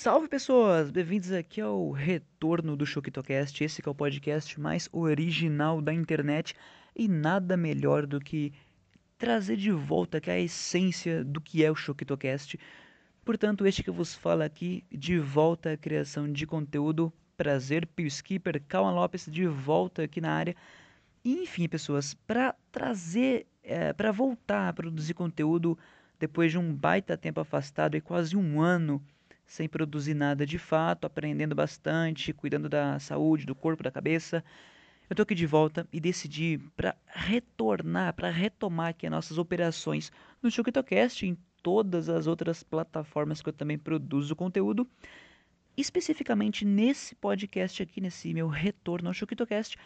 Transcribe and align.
salve, 0.00 0.28
pessoas! 0.28 0.90
Bem-vindos 0.90 1.30
aqui 1.30 1.60
ao 1.60 1.90
retorno 1.90 2.74
do 2.74 2.86
Choquitocast, 2.86 3.62
esse 3.62 3.82
é 3.86 3.90
o 3.90 3.94
podcast 3.94 4.58
mais 4.58 4.88
original 4.92 5.82
da 5.82 5.92
internet 5.92 6.54
e 6.96 7.06
nada 7.06 7.54
melhor 7.54 8.06
do 8.06 8.18
que 8.18 8.50
trazer 9.18 9.58
de 9.58 9.70
volta 9.70 10.18
que 10.18 10.30
a 10.30 10.40
essência 10.40 11.22
do 11.22 11.38
que 11.38 11.62
é 11.62 11.70
o 11.70 11.74
Choquitocast. 11.74 12.58
Portanto, 13.22 13.66
este 13.66 13.82
que 13.82 13.90
vos 13.90 14.14
fala 14.14 14.46
aqui, 14.46 14.82
de 14.90 15.18
volta 15.18 15.72
à 15.72 15.76
criação 15.76 16.32
de 16.32 16.46
conteúdo. 16.46 17.12
Prazer, 17.36 17.86
Pio 17.86 18.06
Skipper, 18.06 18.62
Lopes, 18.72 19.26
de 19.30 19.46
volta 19.46 20.04
aqui 20.04 20.18
na 20.18 20.32
área. 20.32 20.56
Enfim, 21.22 21.68
pessoas, 21.68 22.14
para 22.14 22.54
trazer, 22.72 23.46
é, 23.62 23.92
para 23.92 24.10
voltar 24.12 24.70
a 24.70 24.72
produzir 24.72 25.12
conteúdo 25.12 25.76
depois 26.18 26.50
de 26.50 26.56
um 26.56 26.74
baita 26.74 27.18
tempo 27.18 27.38
afastado 27.38 27.98
e 27.98 28.00
quase 28.00 28.34
um 28.34 28.62
ano 28.62 29.04
sem 29.50 29.68
produzir 29.68 30.14
nada 30.14 30.46
de 30.46 30.58
fato, 30.58 31.06
aprendendo 31.06 31.56
bastante, 31.56 32.32
cuidando 32.32 32.68
da 32.68 33.00
saúde, 33.00 33.44
do 33.44 33.52
corpo, 33.52 33.82
da 33.82 33.90
cabeça. 33.90 34.44
Eu 35.08 35.16
tô 35.16 35.22
aqui 35.22 35.34
de 35.34 35.44
volta 35.44 35.88
e 35.92 35.98
decidi 35.98 36.60
para 36.76 36.94
retornar, 37.04 38.14
para 38.14 38.30
retomar 38.30 38.90
aqui 38.90 39.06
as 39.06 39.10
nossas 39.10 39.38
operações 39.38 40.12
no 40.40 40.52
ChuquitoCast 40.52 41.26
em 41.26 41.36
todas 41.64 42.08
as 42.08 42.28
outras 42.28 42.62
plataformas 42.62 43.42
que 43.42 43.48
eu 43.48 43.52
também 43.52 43.76
produzo 43.76 44.36
conteúdo. 44.36 44.86
Especificamente 45.76 46.64
nesse 46.64 47.16
podcast 47.16 47.82
aqui, 47.82 48.00
nesse 48.00 48.32
meu 48.32 48.46
retorno 48.46 49.08
ao 49.08 49.14
ChuquitoCast, 49.14 49.76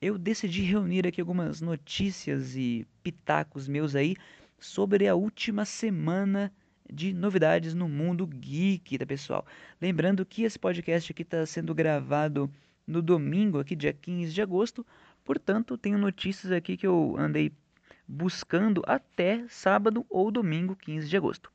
eu 0.00 0.18
decidi 0.18 0.62
reunir 0.62 1.06
aqui 1.06 1.20
algumas 1.20 1.60
notícias 1.60 2.56
e 2.56 2.84
pitacos 3.04 3.68
meus 3.68 3.94
aí 3.94 4.16
sobre 4.58 5.06
a 5.06 5.14
última 5.14 5.64
semana 5.64 6.52
de 6.92 7.12
novidades 7.12 7.74
no 7.74 7.88
mundo 7.88 8.26
geek, 8.26 8.98
tá 8.98 9.06
pessoal? 9.06 9.46
Lembrando 9.80 10.24
que 10.26 10.42
esse 10.42 10.58
podcast 10.58 11.10
aqui 11.10 11.22
está 11.22 11.44
sendo 11.46 11.74
gravado 11.74 12.50
no 12.86 13.00
domingo, 13.00 13.58
aqui 13.58 13.74
dia 13.74 13.92
15 13.92 14.32
de 14.32 14.42
agosto, 14.42 14.86
portanto, 15.24 15.78
tenho 15.78 15.96
notícias 15.96 16.52
aqui 16.52 16.76
que 16.76 16.86
eu 16.86 17.16
andei 17.18 17.52
buscando 18.06 18.82
até 18.86 19.44
sábado 19.48 20.04
ou 20.10 20.30
domingo, 20.30 20.76
15 20.76 21.08
de 21.08 21.16
agosto. 21.16 21.50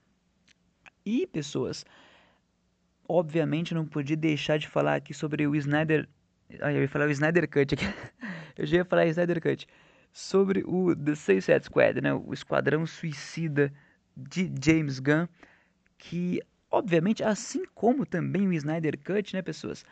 E, 1.05 1.27
pessoas, 1.27 1.85
obviamente 3.07 3.73
não 3.73 3.85
podia 3.85 4.17
deixar 4.17 4.57
de 4.57 4.67
falar 4.67 4.95
aqui 4.95 5.13
sobre 5.13 5.47
o 5.47 5.55
Snyder. 5.55 6.07
Ah, 6.61 6.73
eu 6.73 6.81
ia 6.81 6.89
falar 6.89 7.07
o 7.07 7.11
Snyder 7.11 7.47
Cut 7.49 7.75
aqui. 7.75 7.85
eu 8.57 8.65
já 8.65 8.77
ia 8.77 8.85
falar 8.85 9.05
Snyder 9.05 9.41
Cut 9.41 9.67
sobre 10.11 10.63
o 10.65 10.95
The 10.95 11.15
Suicide 11.15 11.65
Squad, 11.65 12.01
né? 12.01 12.13
o 12.13 12.33
Esquadrão 12.33 12.85
Suicida 12.85 13.71
de 14.17 14.51
James 14.63 14.99
Gunn, 14.99 15.27
que 15.97 16.41
obviamente, 16.71 17.23
assim 17.23 17.63
como 17.75 18.05
também 18.05 18.47
o 18.47 18.53
Snyder 18.53 18.97
Cut, 18.97 19.33
né, 19.33 19.41
pessoas, 19.41 19.85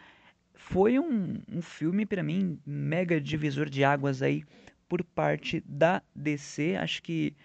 foi 0.54 0.98
um, 0.98 1.42
um 1.52 1.62
filme 1.62 2.06
para 2.06 2.23
mim 2.23 2.59
mega 2.66 3.22
divisor 3.22 3.70
de 3.70 3.84
águas 3.84 4.22
aí 4.22 4.44
por 4.90 5.04
parte 5.04 5.64
da 5.66 6.02
DC. 6.16 6.76
Acho 6.76 7.04
que 7.04 7.36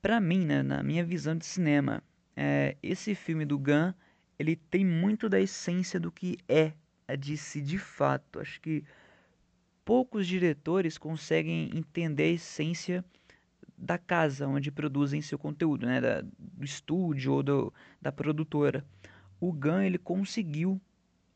para 0.00 0.20
mim, 0.20 0.46
né, 0.46 0.62
na 0.62 0.82
minha 0.82 1.04
visão 1.04 1.36
de 1.36 1.44
cinema, 1.44 2.02
é, 2.34 2.76
esse 2.82 3.14
filme 3.14 3.44
do 3.44 3.58
Gunn 3.58 3.92
ele 4.38 4.56
tem 4.56 4.86
muito 4.86 5.28
da 5.28 5.38
essência 5.38 6.00
do 6.00 6.10
que 6.10 6.38
é 6.48 6.72
a 7.06 7.14
DC 7.14 7.60
de 7.60 7.76
fato. 7.78 8.40
Acho 8.40 8.58
que 8.60 8.82
poucos 9.84 10.26
diretores 10.26 10.96
conseguem 10.96 11.70
entender 11.76 12.22
a 12.22 12.34
essência 12.34 13.04
da 13.80 13.96
casa 13.96 14.46
onde 14.46 14.70
produzem 14.70 15.22
seu 15.22 15.38
conteúdo, 15.38 15.86
né, 15.86 16.00
da, 16.00 16.20
do 16.38 16.64
estúdio 16.64 17.32
ou 17.32 17.42
do, 17.42 17.74
da 18.00 18.12
produtora. 18.12 18.84
O 19.40 19.52
Gunn 19.52 19.80
ele 19.80 19.96
conseguiu 19.96 20.78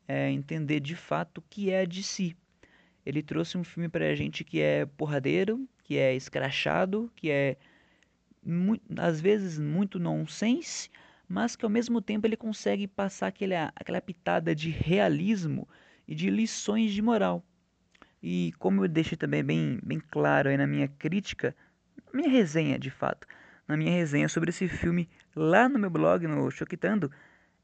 é, 0.07 0.29
entender 0.29 0.79
de 0.79 0.95
fato 0.95 1.39
o 1.39 1.43
que 1.49 1.71
é 1.71 1.81
a 1.81 1.85
DC. 1.85 2.35
Ele 3.03 3.23
trouxe 3.23 3.57
um 3.57 3.63
filme 3.63 3.89
para 3.89 4.05
a 4.05 4.15
gente 4.15 4.43
que 4.43 4.61
é 4.61 4.85
porradeiro, 4.85 5.67
que 5.83 5.97
é 5.97 6.15
escrachado, 6.15 7.11
que 7.15 7.31
é 7.31 7.57
às 8.97 9.19
vezes 9.19 9.57
muito 9.57 9.97
nonsense, 9.97 10.89
mas 11.27 11.55
que 11.55 11.65
ao 11.65 11.69
mesmo 11.69 11.99
tempo 11.99 12.27
ele 12.27 12.37
consegue 12.37 12.87
passar 12.87 13.27
aquele, 13.27 13.55
aquela 13.55 13.99
pitada 13.99 14.53
de 14.53 14.69
realismo 14.69 15.67
e 16.07 16.13
de 16.13 16.29
lições 16.29 16.93
de 16.93 17.01
moral. 17.01 17.43
E 18.21 18.53
como 18.59 18.83
eu 18.83 18.87
deixei 18.87 19.17
também 19.17 19.43
bem, 19.43 19.79
bem 19.83 19.99
claro 19.99 20.49
aí 20.49 20.57
na 20.57 20.67
minha 20.67 20.87
crítica, 20.87 21.55
minha 22.15 22.29
resenha 22.29 22.79
de 22.79 22.89
fato, 22.89 23.27
na 23.67 23.75
minha 23.75 23.91
resenha 23.91 24.29
sobre 24.29 24.49
esse 24.49 24.67
filme 24.67 25.09
lá 25.35 25.67
no 25.67 25.77
meu 25.77 25.89
blog, 25.89 26.25
no 26.25 26.49
Choquitando, 26.49 27.11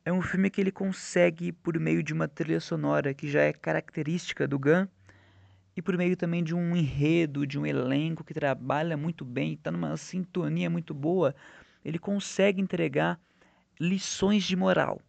é 0.04 0.12
um 0.12 0.22
filme 0.22 0.50
que 0.50 0.60
ele 0.60 0.72
consegue, 0.72 1.52
por 1.52 1.80
meio 1.80 2.04
de 2.04 2.14
uma 2.14 2.28
trilha 2.28 2.60
sonora 2.60 3.14
que 3.14 3.30
já 3.30 3.42
é 3.42 3.54
característica 3.54 4.48
do 4.48 4.60
Gun, 4.60 4.88
e 5.76 5.82
por 5.82 5.96
meio 5.98 6.18
também 6.18 6.44
de 6.44 6.54
um 6.54 6.76
enredo, 6.76 7.48
de 7.48 7.58
um 7.58 7.66
elenco 7.66 8.24
que 8.24 8.34
trabalha 8.34 8.98
muito 8.98 9.24
bem, 9.24 9.54
está 9.54 9.72
numa 9.72 9.96
sintonia 9.96 10.70
muito 10.70 10.94
boa, 10.94 11.34
ele 11.86 11.98
consegue 11.98 12.62
entregar 12.62 13.20
lições 13.80 14.44
de 14.44 14.56
moral. 14.56 15.02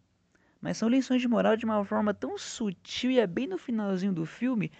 Mas 0.61 0.77
são 0.77 0.87
lições 0.87 1.21
de 1.21 1.27
moral 1.27 1.57
de 1.57 1.65
uma 1.65 1.83
forma 1.83 2.13
tão 2.13 2.37
sutil 2.37 3.11
e 3.11 3.19
é 3.19 3.27
bem 3.27 3.47
no 3.47 3.57
finalzinho 3.57 4.13
do 4.13 4.25
filme 4.25 4.71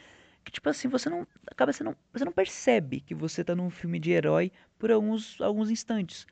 que 0.43 0.51
tipo 0.51 0.69
assim, 0.69 0.87
você 0.87 1.09
não 1.09 1.25
acaba 1.47 1.71
você 1.71 1.83
não, 1.83 1.95
você 2.11 2.25
não 2.25 2.31
percebe 2.31 2.99
que 2.99 3.15
você 3.15 3.41
está 3.41 3.55
num 3.55 3.69
filme 3.69 3.99
de 3.99 4.11
herói 4.11 4.51
por 4.77 4.91
alguns, 4.91 5.39
alguns 5.41 5.69
instantes. 5.69 6.27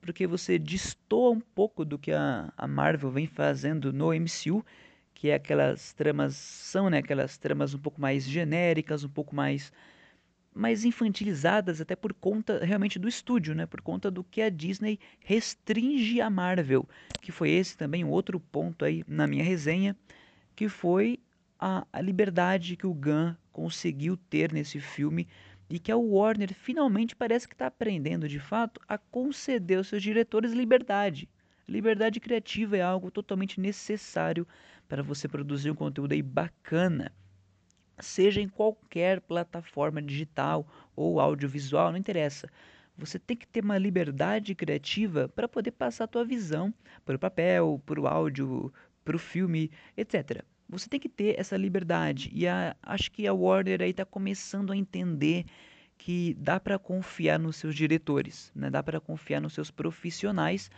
Porque 0.00 0.26
você 0.26 0.58
destoa 0.58 1.30
um 1.30 1.40
pouco 1.40 1.84
do 1.84 1.98
que 1.98 2.12
a, 2.12 2.52
a 2.56 2.66
Marvel 2.68 3.10
vem 3.10 3.26
fazendo 3.26 3.92
no 3.92 4.12
MCU, 4.14 4.64
que 5.12 5.30
é 5.30 5.34
aquelas 5.34 5.92
tramas 5.92 6.36
são, 6.36 6.88
né, 6.88 6.98
aquelas 6.98 7.36
tramas 7.36 7.74
um 7.74 7.78
pouco 7.78 8.00
mais 8.00 8.24
genéricas, 8.24 9.02
um 9.02 9.08
pouco 9.08 9.34
mais 9.34 9.72
mais 10.54 10.84
infantilizadas 10.84 11.80
até 11.80 11.94
por 11.94 12.12
conta 12.12 12.64
realmente 12.64 12.98
do 12.98 13.06
estúdio, 13.08 13.54
né? 13.54 13.64
Por 13.64 13.80
conta 13.80 14.10
do 14.10 14.24
que 14.24 14.42
a 14.42 14.48
Disney 14.50 14.98
restringe 15.20 16.20
a 16.20 16.28
Marvel, 16.28 16.88
que 17.20 17.30
foi 17.30 17.50
esse 17.50 17.76
também 17.76 18.04
um 18.04 18.10
outro 18.10 18.40
ponto 18.40 18.84
aí 18.84 19.04
na 19.06 19.26
minha 19.28 19.44
resenha, 19.44 19.96
que 20.56 20.68
foi 20.68 21.20
a, 21.58 21.86
a 21.92 22.00
liberdade 22.00 22.76
que 22.76 22.86
o 22.86 22.94
Gunn 22.94 23.34
conseguiu 23.52 24.16
ter 24.16 24.52
nesse 24.52 24.80
filme 24.80 25.26
e 25.68 25.78
que 25.78 25.92
a 25.92 25.96
Warner 25.96 26.54
finalmente 26.54 27.16
parece 27.16 27.46
que 27.46 27.54
está 27.54 27.66
aprendendo 27.66 28.28
de 28.28 28.38
fato 28.38 28.80
a 28.88 28.96
conceder 28.96 29.78
aos 29.78 29.88
seus 29.88 30.02
diretores 30.02 30.52
liberdade. 30.52 31.28
Liberdade 31.66 32.20
criativa 32.20 32.76
é 32.76 32.82
algo 32.82 33.10
totalmente 33.10 33.60
necessário 33.60 34.46
para 34.88 35.02
você 35.02 35.28
produzir 35.28 35.70
um 35.70 35.74
conteúdo 35.74 36.12
aí 36.12 36.22
bacana, 36.22 37.12
seja 38.00 38.40
em 38.40 38.48
qualquer 38.48 39.20
plataforma 39.20 40.00
digital 40.00 40.66
ou 40.96 41.20
audiovisual, 41.20 41.90
não 41.90 41.98
interessa. 41.98 42.48
Você 42.96 43.18
tem 43.18 43.36
que 43.36 43.46
ter 43.46 43.62
uma 43.62 43.76
liberdade 43.76 44.54
criativa 44.54 45.28
para 45.28 45.46
poder 45.46 45.72
passar 45.72 46.04
a 46.04 46.08
tua 46.08 46.24
visão 46.24 46.72
para 47.04 47.16
o 47.16 47.18
papel, 47.18 47.82
para 47.84 48.00
o 48.00 48.06
áudio, 48.06 48.72
para 49.04 49.16
o 49.16 49.18
filme, 49.18 49.70
etc. 49.96 50.42
Você 50.68 50.88
tem 50.88 51.00
que 51.00 51.08
ter 51.08 51.38
essa 51.38 51.56
liberdade. 51.56 52.30
E 52.32 52.46
a, 52.46 52.76
acho 52.82 53.10
que 53.10 53.26
a 53.26 53.32
Warner 53.32 53.80
aí 53.80 53.90
está 53.90 54.04
começando 54.04 54.72
a 54.72 54.76
entender 54.76 55.46
que 55.96 56.34
dá 56.34 56.60
para 56.60 56.78
confiar 56.78 57.38
nos 57.38 57.56
seus 57.56 57.74
diretores, 57.74 58.52
né? 58.54 58.70
dá 58.70 58.82
para 58.82 59.00
confiar 59.00 59.40
nos 59.40 59.54
seus 59.54 59.70
profissionais. 59.70 60.70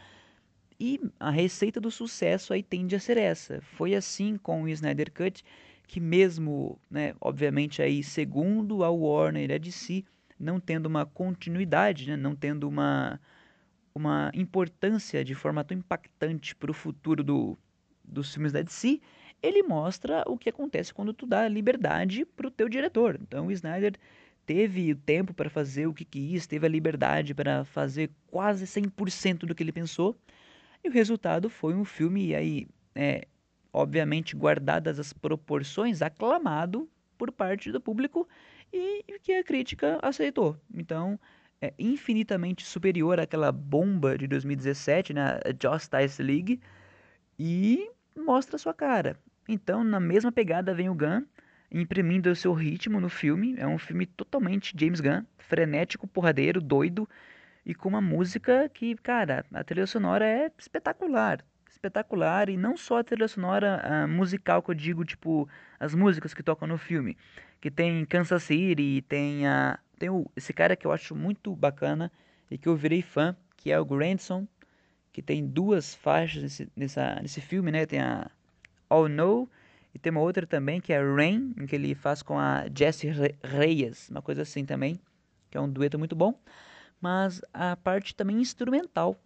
E 0.78 0.98
a 1.18 1.30
receita 1.30 1.78
do 1.78 1.90
sucesso 1.90 2.52
aí 2.54 2.62
tende 2.62 2.96
a 2.96 3.00
ser 3.00 3.18
essa. 3.18 3.60
Foi 3.60 3.94
assim 3.94 4.38
com 4.38 4.62
o 4.62 4.68
Snyder 4.68 5.12
Cut, 5.12 5.44
que 5.86 6.00
mesmo, 6.00 6.80
né, 6.90 7.14
obviamente 7.20 7.82
aí 7.82 8.02
segundo 8.02 8.82
a 8.82 8.90
Warner 8.90 9.50
e 9.50 9.54
a 9.54 9.58
DC, 9.58 10.04
não 10.38 10.58
tendo 10.58 10.86
uma 10.86 11.04
continuidade, 11.04 12.08
né, 12.08 12.16
não 12.16 12.34
tendo 12.34 12.66
uma, 12.66 13.20
uma 13.94 14.30
importância 14.32 15.22
de 15.22 15.34
forma 15.34 15.62
tão 15.62 15.76
impactante 15.76 16.56
para 16.56 16.70
o 16.70 16.74
futuro 16.74 17.22
do, 17.22 17.58
dos 18.02 18.32
filmes 18.32 18.52
da 18.52 18.62
DC, 18.62 19.02
ele 19.42 19.62
mostra 19.62 20.22
o 20.26 20.36
que 20.36 20.48
acontece 20.48 20.92
quando 20.92 21.12
tu 21.12 21.26
dá 21.26 21.48
liberdade 21.48 22.24
para 22.24 22.46
o 22.46 22.50
teu 22.50 22.68
diretor. 22.68 23.18
Então 23.20 23.46
o 23.46 23.52
Snyder 23.52 23.94
teve 24.46 24.92
o 24.92 24.96
tempo 24.96 25.32
para 25.32 25.48
fazer 25.48 25.86
o 25.86 25.94
que 25.94 26.04
quis, 26.04 26.46
teve 26.46 26.66
a 26.66 26.68
liberdade 26.68 27.34
para 27.34 27.64
fazer 27.64 28.10
quase 28.26 28.66
100% 28.66 29.46
do 29.46 29.54
que 29.54 29.62
ele 29.62 29.72
pensou, 29.72 30.16
e 30.82 30.88
o 30.88 30.92
resultado 30.92 31.50
foi 31.50 31.74
um 31.74 31.84
filme 31.84 32.34
aí, 32.34 32.66
é, 32.94 33.26
obviamente 33.72 34.34
guardadas 34.34 34.98
as 34.98 35.12
proporções, 35.12 36.02
aclamado 36.02 36.88
por 37.16 37.30
parte 37.30 37.70
do 37.70 37.80
público 37.80 38.26
e 38.72 39.04
que 39.22 39.34
a 39.34 39.44
crítica 39.44 39.98
aceitou. 40.02 40.56
Então, 40.74 41.18
é 41.60 41.74
infinitamente 41.78 42.64
superior 42.64 43.20
àquela 43.20 43.52
bomba 43.52 44.16
de 44.16 44.26
2017, 44.26 45.12
na 45.12 45.34
né, 45.34 45.40
Justice 45.62 46.22
League, 46.22 46.60
e 47.38 47.90
mostra 48.16 48.58
sua 48.58 48.72
cara. 48.72 49.18
Então, 49.52 49.82
na 49.82 49.98
mesma 49.98 50.30
pegada 50.30 50.72
vem 50.72 50.88
o 50.88 50.94
Gunn, 50.94 51.24
imprimindo 51.72 52.30
o 52.30 52.36
seu 52.36 52.52
ritmo 52.52 53.00
no 53.00 53.08
filme. 53.08 53.56
É 53.58 53.66
um 53.66 53.78
filme 53.78 54.06
totalmente 54.06 54.72
James 54.78 55.00
Gunn, 55.00 55.24
frenético, 55.38 56.06
porradeiro, 56.06 56.60
doido 56.60 57.08
e 57.66 57.74
com 57.74 57.88
uma 57.88 58.00
música 58.00 58.68
que, 58.68 58.94
cara, 58.94 59.44
a 59.52 59.64
trilha 59.64 59.88
sonora 59.88 60.24
é 60.24 60.52
espetacular. 60.56 61.44
espetacular 61.68 62.48
e 62.48 62.56
não 62.56 62.76
só 62.76 62.98
a 62.98 63.04
trilha 63.04 63.26
sonora 63.26 63.82
uh, 63.84 64.08
musical 64.08 64.62
que 64.62 64.70
eu 64.70 64.74
digo, 64.74 65.04
tipo 65.04 65.48
as 65.80 65.96
músicas 65.96 66.32
que 66.32 66.44
tocam 66.44 66.68
no 66.68 66.78
filme, 66.78 67.16
que 67.60 67.72
tem 67.72 68.04
Kansas 68.04 68.44
City, 68.44 69.02
tem 69.08 69.48
a 69.48 69.80
tem 69.98 70.10
o, 70.10 70.30
esse 70.36 70.52
cara 70.52 70.76
que 70.76 70.86
eu 70.86 70.92
acho 70.92 71.16
muito 71.16 71.56
bacana 71.56 72.10
e 72.48 72.56
que 72.56 72.68
eu 72.68 72.76
virei 72.76 73.02
fã, 73.02 73.36
que 73.56 73.72
é 73.72 73.80
o 73.80 73.84
Grandson, 73.84 74.46
que 75.12 75.20
tem 75.20 75.44
duas 75.44 75.92
faixas 75.94 76.42
nesse, 76.42 76.72
nessa, 76.76 77.16
nesse 77.20 77.40
filme, 77.40 77.72
né? 77.72 77.84
Tem 77.84 78.00
a 78.00 78.30
All 78.90 79.08
No 79.08 79.48
e 79.94 79.98
tem 79.98 80.10
uma 80.10 80.20
outra 80.20 80.46
também 80.46 80.80
que 80.80 80.92
é 80.92 81.02
Rain, 81.02 81.52
em 81.58 81.66
que 81.66 81.74
ele 81.74 81.94
faz 81.94 82.22
com 82.22 82.38
a 82.38 82.64
Jessie 82.76 83.10
Reyes, 83.42 84.08
uma 84.08 84.22
coisa 84.22 84.42
assim 84.42 84.64
também, 84.64 85.00
que 85.50 85.58
é 85.58 85.60
um 85.60 85.68
dueto 85.68 85.98
muito 85.98 86.14
bom. 86.14 86.38
Mas 87.00 87.40
a 87.52 87.76
parte 87.76 88.14
também 88.14 88.40
instrumental, 88.40 89.16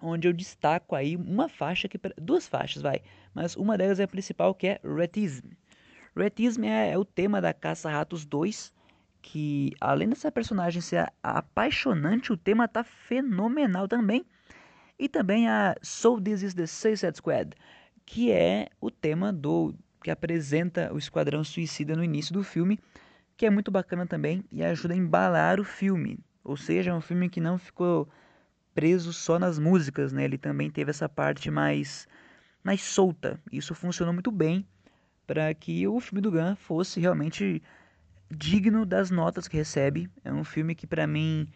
onde 0.00 0.28
eu 0.28 0.32
destaco 0.32 0.94
aí 0.94 1.16
uma 1.16 1.48
faixa, 1.48 1.88
que 1.88 1.98
duas 2.16 2.48
faixas, 2.48 2.82
vai, 2.82 3.02
mas 3.34 3.56
uma 3.56 3.76
delas 3.76 4.00
é 4.00 4.04
a 4.04 4.08
principal, 4.08 4.54
que 4.54 4.66
é 4.68 4.80
Retism. 4.82 5.48
Retism 6.16 6.64
é, 6.64 6.92
é 6.92 6.98
o 6.98 7.04
tema 7.04 7.40
da 7.40 7.52
Caça 7.52 7.90
Ratos 7.90 8.24
2, 8.24 8.72
que 9.20 9.72
além 9.80 10.08
dessa 10.08 10.32
personagem 10.32 10.80
ser 10.80 11.12
apaixonante, 11.22 12.32
o 12.32 12.36
tema 12.36 12.66
tá 12.66 12.82
fenomenal 12.82 13.86
também. 13.86 14.24
E 14.98 15.10
também 15.10 15.46
a 15.46 15.74
So 15.82 16.18
This 16.18 16.42
Is 16.42 16.54
The 16.54 16.66
Suicide 16.66 17.18
Squad, 17.18 17.54
que 18.06 18.30
é 18.30 18.68
o 18.80 18.90
tema 18.90 19.32
do 19.32 19.74
que 20.02 20.10
apresenta 20.10 20.92
o 20.94 20.98
Esquadrão 20.98 21.42
Suicida 21.42 21.96
no 21.96 22.04
início 22.04 22.32
do 22.32 22.44
filme, 22.44 22.78
que 23.36 23.44
é 23.44 23.50
muito 23.50 23.70
bacana 23.72 24.06
também 24.06 24.44
e 24.52 24.62
ajuda 24.62 24.94
a 24.94 24.96
embalar 24.96 25.60
o 25.60 25.64
filme. 25.64 26.18
Ou 26.44 26.56
seja, 26.56 26.92
é 26.92 26.94
um 26.94 27.00
filme 27.00 27.28
que 27.28 27.40
não 27.40 27.58
ficou 27.58 28.08
preso 28.72 29.12
só 29.12 29.38
nas 29.38 29.58
músicas, 29.58 30.12
né? 30.12 30.24
Ele 30.24 30.38
também 30.38 30.70
teve 30.70 30.90
essa 30.90 31.08
parte 31.08 31.50
mais 31.50 32.06
mais 32.62 32.82
solta. 32.82 33.40
Isso 33.52 33.74
funcionou 33.74 34.14
muito 34.14 34.30
bem 34.30 34.66
para 35.26 35.52
que 35.54 35.86
o 35.86 36.00
filme 36.00 36.20
do 36.20 36.30
Gunn 36.30 36.56
fosse 36.56 37.00
realmente 37.00 37.62
digno 38.30 38.86
das 38.86 39.10
notas 39.10 39.48
que 39.48 39.56
recebe. 39.56 40.08
É 40.24 40.32
um 40.32 40.44
filme 40.44 40.74
que 40.74 40.86
para 40.86 41.06
mim, 41.06 41.48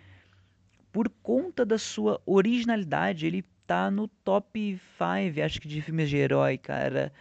por 0.93 1.09
conta 1.23 1.65
da 1.65 1.79
sua 1.79 2.21
originalidade, 2.27 3.27
ele 3.27 3.45
tá 3.71 3.89
no 3.89 4.09
top 4.09 4.81
5, 4.99 5.45
acho 5.45 5.61
que 5.61 5.69
de 5.69 5.81
filmes 5.81 6.11
de 6.11 6.17
herói, 6.17 6.59
cara. 6.59 7.13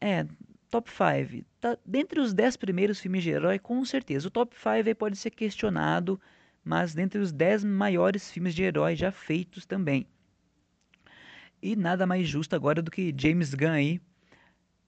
É, 0.00 0.24
top 0.70 0.90
5. 0.90 1.44
Tá 1.60 1.76
dentre 1.84 2.20
os 2.20 2.32
10 2.32 2.56
primeiros 2.56 2.98
filmes 2.98 3.22
de 3.22 3.32
herói, 3.32 3.58
com 3.58 3.84
certeza. 3.84 4.28
O 4.28 4.30
top 4.30 4.56
5 4.56 4.96
pode 4.96 5.18
ser 5.18 5.28
questionado, 5.28 6.18
mas 6.64 6.94
dentre 6.94 7.20
os 7.20 7.32
10 7.32 7.64
maiores 7.64 8.30
filmes 8.30 8.54
de 8.54 8.62
herói 8.62 8.96
já 8.96 9.12
feitos 9.12 9.66
também. 9.66 10.06
E 11.60 11.76
nada 11.76 12.06
mais 12.06 12.26
justo 12.26 12.56
agora 12.56 12.80
do 12.80 12.90
que 12.90 13.14
James 13.14 13.52
Gunn 13.52 13.72
aí. 13.72 14.00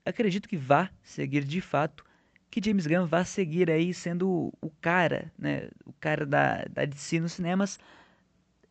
Acredito 0.03 0.49
que 0.49 0.57
vá 0.57 0.89
seguir 1.03 1.43
de 1.43 1.61
fato, 1.61 2.03
que 2.49 2.59
James 2.63 2.87
Gunn 2.87 3.05
vá 3.05 3.23
seguir 3.23 3.69
aí 3.69 3.93
sendo 3.93 4.51
o 4.59 4.71
cara, 4.81 5.31
né, 5.37 5.69
o 5.85 5.93
cara 5.93 6.25
da, 6.25 6.65
da 6.71 6.85
DC 6.85 7.19
nos 7.19 7.33
cinemas, 7.33 7.79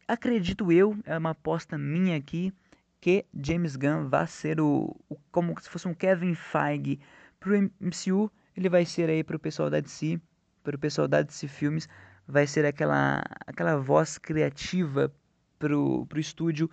acredito 0.07 0.71
eu, 0.73 0.97
é 1.05 1.17
uma 1.17 1.31
aposta 1.31 1.79
minha 1.79 2.17
aqui, 2.17 2.53
que 3.01 3.27
James 3.35 3.77
Gunn 3.77 4.09
vai 4.09 4.27
ser 4.27 4.61
o, 4.61 4.97
o 5.09 5.17
como 5.31 5.55
se 5.61 5.69
fosse 5.69 5.87
um 5.87 5.95
Kevin 5.95 6.35
Feige 6.35 6.99
pro 7.39 7.55
MCU, 7.81 8.31
ele 8.57 8.69
vai 8.69 8.87
ser 8.87 9.11
aí 9.11 9.23
pro 9.23 9.39
pessoal 9.39 9.69
da 9.69 9.81
DC, 9.81 10.19
pro 10.63 10.79
pessoal 10.79 11.07
da 11.07 11.21
DC 11.21 11.47
Filmes, 11.49 11.89
vai 12.27 12.47
ser 12.47 12.65
aquela 12.65 13.23
aquela 13.47 13.77
voz 13.77 14.17
criativa 14.17 15.13
pro, 15.59 16.07
pro 16.07 16.19
estúdio, 16.19 16.71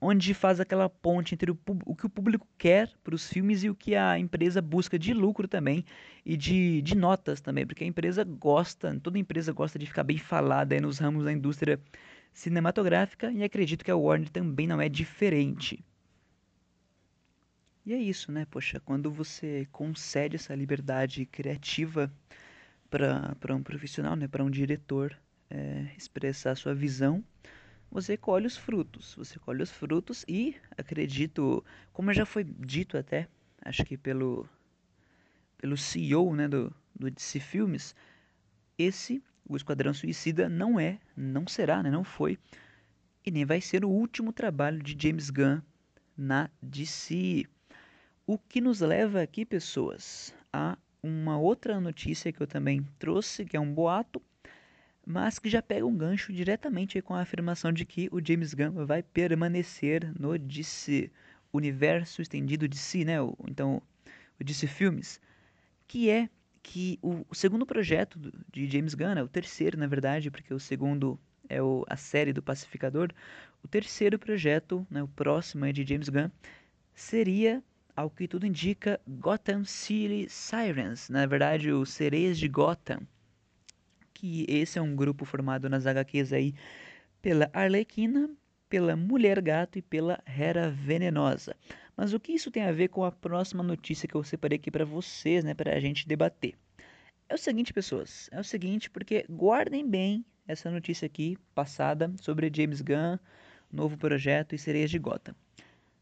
onde 0.00 0.32
faz 0.32 0.60
aquela 0.60 0.88
ponte 0.88 1.34
entre 1.34 1.50
o, 1.50 1.58
o 1.84 1.96
que 1.96 2.06
o 2.06 2.10
público 2.10 2.46
quer 2.56 2.92
para 3.02 3.14
os 3.14 3.28
filmes 3.28 3.64
e 3.64 3.70
o 3.70 3.74
que 3.74 3.96
a 3.96 4.18
empresa 4.18 4.62
busca 4.62 4.98
de 4.98 5.12
lucro 5.12 5.48
também 5.48 5.84
e 6.24 6.36
de, 6.36 6.80
de 6.82 6.96
notas 6.96 7.40
também, 7.40 7.66
porque 7.66 7.82
a 7.82 7.86
empresa 7.86 8.22
gosta, 8.22 8.96
toda 9.02 9.18
empresa 9.18 9.52
gosta 9.52 9.78
de 9.78 9.86
ficar 9.86 10.04
bem 10.04 10.18
falada 10.18 10.80
nos 10.80 10.98
ramos 10.98 11.24
da 11.24 11.32
indústria 11.32 11.80
cinematográfica 12.32 13.30
e 13.32 13.42
acredito 13.42 13.84
que 13.84 13.90
a 13.90 13.96
Warner 13.96 14.28
também 14.30 14.66
não 14.66 14.80
é 14.80 14.88
diferente. 14.88 15.84
E 17.84 17.94
é 17.94 17.96
isso, 17.96 18.30
né? 18.30 18.46
Poxa, 18.50 18.78
quando 18.80 19.10
você 19.10 19.66
concede 19.72 20.36
essa 20.36 20.54
liberdade 20.54 21.24
criativa 21.26 22.12
para 22.90 23.54
um 23.54 23.62
profissional, 23.62 24.14
né, 24.14 24.28
para 24.28 24.44
um 24.44 24.50
diretor 24.50 25.16
é, 25.50 25.86
expressar 25.96 26.54
sua 26.54 26.74
visão, 26.74 27.24
você 27.90 28.16
colhe 28.16 28.46
os 28.46 28.56
frutos. 28.56 29.14
Você 29.14 29.38
colhe 29.38 29.62
os 29.62 29.70
frutos 29.70 30.24
e 30.28 30.54
acredito, 30.76 31.64
como 31.92 32.12
já 32.12 32.26
foi 32.26 32.44
dito 32.44 32.96
até, 32.98 33.26
acho 33.62 33.84
que 33.84 33.96
pelo 33.96 34.46
pelo 35.56 35.76
CEO, 35.76 36.36
né, 36.36 36.46
do 36.46 36.72
do 36.94 37.10
DC 37.10 37.38
Filmes, 37.40 37.94
esse 38.76 39.22
o 39.48 39.56
Esquadrão 39.56 39.94
Suicida 39.94 40.48
não 40.48 40.78
é, 40.78 40.98
não 41.16 41.46
será, 41.46 41.82
né, 41.82 41.90
não 41.90 42.04
foi 42.04 42.38
e 43.28 43.30
nem 43.30 43.44
vai 43.44 43.60
ser 43.60 43.84
o 43.84 43.90
último 43.90 44.32
trabalho 44.32 44.82
de 44.82 44.96
James 44.98 45.28
Gunn 45.28 45.60
na 46.16 46.48
DC. 46.62 47.44
O 48.26 48.38
que 48.38 48.58
nos 48.60 48.80
leva 48.80 49.20
aqui, 49.20 49.44
pessoas, 49.44 50.34
a 50.50 50.78
uma 51.02 51.38
outra 51.38 51.78
notícia 51.78 52.32
que 52.32 52.42
eu 52.42 52.46
também 52.46 52.82
trouxe, 52.98 53.44
que 53.44 53.56
é 53.56 53.60
um 53.60 53.72
boato, 53.72 54.22
mas 55.06 55.38
que 55.38 55.50
já 55.50 55.60
pega 55.60 55.84
um 55.84 55.96
gancho 55.96 56.32
diretamente 56.32 57.00
com 57.02 57.14
a 57.14 57.20
afirmação 57.20 57.70
de 57.70 57.84
que 57.84 58.08
o 58.10 58.18
James 58.24 58.54
Gunn 58.54 58.86
vai 58.86 59.02
permanecer 59.02 60.10
no 60.18 60.38
DC, 60.38 61.10
universo 61.52 62.22
estendido 62.22 62.66
de 62.66 62.78
si, 62.78 63.04
né? 63.04 63.16
Então, 63.46 63.82
o 64.40 64.44
DC 64.44 64.66
Filmes, 64.66 65.20
que 65.86 66.08
é 66.08 66.30
que 66.68 66.98
o, 67.00 67.24
o 67.30 67.34
segundo 67.34 67.64
projeto 67.64 68.20
de 68.52 68.68
James 68.68 68.94
Gunn, 68.94 69.16
é 69.16 69.22
o 69.22 69.28
terceiro 69.28 69.78
na 69.78 69.86
verdade, 69.86 70.30
porque 70.30 70.52
o 70.52 70.60
segundo 70.60 71.18
é 71.48 71.62
o, 71.62 71.82
a 71.88 71.96
série 71.96 72.30
do 72.30 72.42
Pacificador, 72.42 73.10
o 73.64 73.68
terceiro 73.68 74.18
projeto, 74.18 74.86
né, 74.90 75.02
o 75.02 75.08
próximo 75.08 75.64
é 75.64 75.72
de 75.72 75.82
James 75.82 76.10
Gunn, 76.10 76.28
seria, 76.94 77.62
ao 77.96 78.10
que 78.10 78.28
tudo 78.28 78.46
indica, 78.46 79.00
Gotham 79.08 79.64
City 79.64 80.28
Sirens, 80.28 81.08
na 81.08 81.24
verdade, 81.24 81.72
os 81.72 81.88
Sereias 81.88 82.38
de 82.38 82.48
Gotham, 82.48 83.00
que 84.12 84.44
esse 84.46 84.78
é 84.78 84.82
um 84.82 84.94
grupo 84.94 85.24
formado 85.24 85.70
nas 85.70 85.86
HQs 85.86 86.34
aí 86.34 86.54
pela 87.22 87.48
Arlequina, 87.54 88.28
pela 88.68 88.94
Mulher 88.94 89.40
Gato 89.40 89.78
e 89.78 89.82
pela 89.82 90.22
Hera 90.26 90.70
Venenosa. 90.70 91.56
Mas 91.96 92.12
o 92.12 92.20
que 92.20 92.32
isso 92.32 92.50
tem 92.50 92.62
a 92.62 92.72
ver 92.72 92.88
com 92.88 93.04
a 93.04 93.10
próxima 93.10 93.62
notícia 93.62 94.06
que 94.06 94.14
eu 94.14 94.22
separei 94.22 94.56
aqui 94.56 94.70
para 94.70 94.84
vocês, 94.84 95.42
né, 95.42 95.54
para 95.54 95.74
a 95.74 95.80
gente 95.80 96.06
debater? 96.06 96.54
É 97.28 97.34
o 97.34 97.38
seguinte, 97.38 97.74
pessoas, 97.74 98.28
é 98.32 98.40
o 98.40 98.44
seguinte, 98.44 98.88
porque 98.88 99.26
guardem 99.28 99.86
bem 99.86 100.24
essa 100.46 100.70
notícia 100.70 101.04
aqui 101.04 101.36
passada 101.54 102.10
sobre 102.22 102.50
James 102.54 102.80
Gunn, 102.80 103.18
novo 103.70 103.98
projeto 103.98 104.54
e 104.54 104.58
sereias 104.58 104.90
de 104.90 104.98
Gotham. 104.98 105.34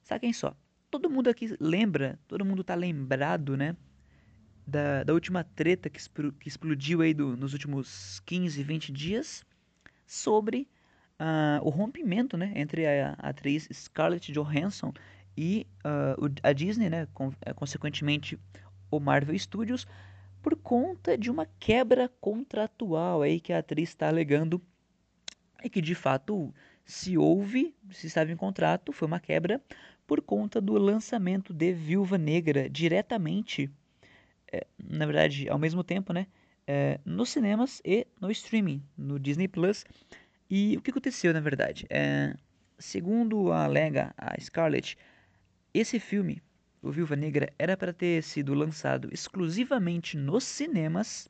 Saquem 0.04 0.33
só, 0.33 0.56
todo 0.88 1.11
mundo 1.11 1.28
aqui 1.28 1.56
lembra, 1.59 2.16
todo 2.28 2.45
mundo 2.45 2.62
tá 2.62 2.76
lembrado, 2.76 3.56
né, 3.56 3.76
da, 4.64 5.02
da 5.02 5.12
última 5.12 5.42
treta 5.42 5.90
que, 5.90 6.00
que 6.38 6.49
explodiu 6.49 7.00
aí 7.00 7.12
do, 7.12 7.37
nos 7.37 7.52
últimos 7.52 8.21
15, 8.21 8.62
20 8.62 8.92
dias 8.92 9.45
sobre 10.06 10.68
uh, 11.18 11.64
o 11.66 11.71
rompimento, 11.71 12.37
né, 12.37 12.52
entre 12.54 12.87
a, 12.87 13.16
a 13.18 13.30
atriz 13.30 13.68
Scarlett 13.73 14.30
Johansson 14.30 14.92
e 15.37 15.66
uh, 15.85 16.33
a 16.45 16.52
Disney, 16.52 16.88
né, 16.88 17.09
com, 17.12 17.33
é, 17.40 17.52
consequentemente 17.52 18.38
o 18.92 19.00
Marvel 19.00 19.37
Studios, 19.37 19.88
por 20.47 20.55
conta 20.55 21.19
de 21.19 21.29
uma 21.29 21.45
quebra 21.59 22.09
contratual 22.21 23.23
aí 23.23 23.41
que 23.41 23.53
a 23.53 23.59
atriz 23.59 23.88
está 23.88 24.07
alegando 24.07 24.62
e 25.65 25.69
que 25.69 25.83
de 25.83 25.93
fato 25.93 26.55
se 26.85 27.19
houve, 27.19 27.75
se 27.91 28.07
estava 28.07 28.31
em 28.31 28.37
contrato, 28.37 28.93
foi 28.93 29.09
uma 29.09 29.19
quebra 29.19 29.61
por 30.07 30.23
conta 30.23 30.61
do 30.61 30.75
lançamento 30.75 31.53
de 31.53 31.73
Viúva 31.73 32.17
Negra 32.17 32.71
diretamente, 32.71 33.69
é, 34.53 34.65
na 34.79 35.05
verdade, 35.05 35.49
ao 35.49 35.59
mesmo 35.59 35.83
tempo, 35.83 36.12
né, 36.12 36.29
é, 36.65 37.00
nos 37.05 37.31
cinemas 37.31 37.83
e 37.85 38.07
no 38.21 38.31
streaming, 38.31 38.81
no 38.97 39.19
Disney 39.19 39.49
Plus. 39.49 39.85
E 40.49 40.76
o 40.76 40.81
que 40.81 40.93
aconteceu, 40.93 41.35
na 41.35 41.41
verdade? 41.41 41.87
É, 41.91 42.37
segundo 42.79 43.50
a 43.50 43.65
alega 43.65 44.15
a 44.17 44.41
Scarlett, 44.41 44.97
esse 45.75 45.99
filme, 45.99 46.41
O 46.87 46.93
Viúva 46.93 47.16
Negra, 47.16 47.52
era 47.59 47.76
para 47.76 47.93
ter 47.93 48.23
sido 48.23 48.55
lançado 48.55 49.09
exclusivamente 49.12 50.16
nos 50.16 50.45
cinemas 50.45 51.28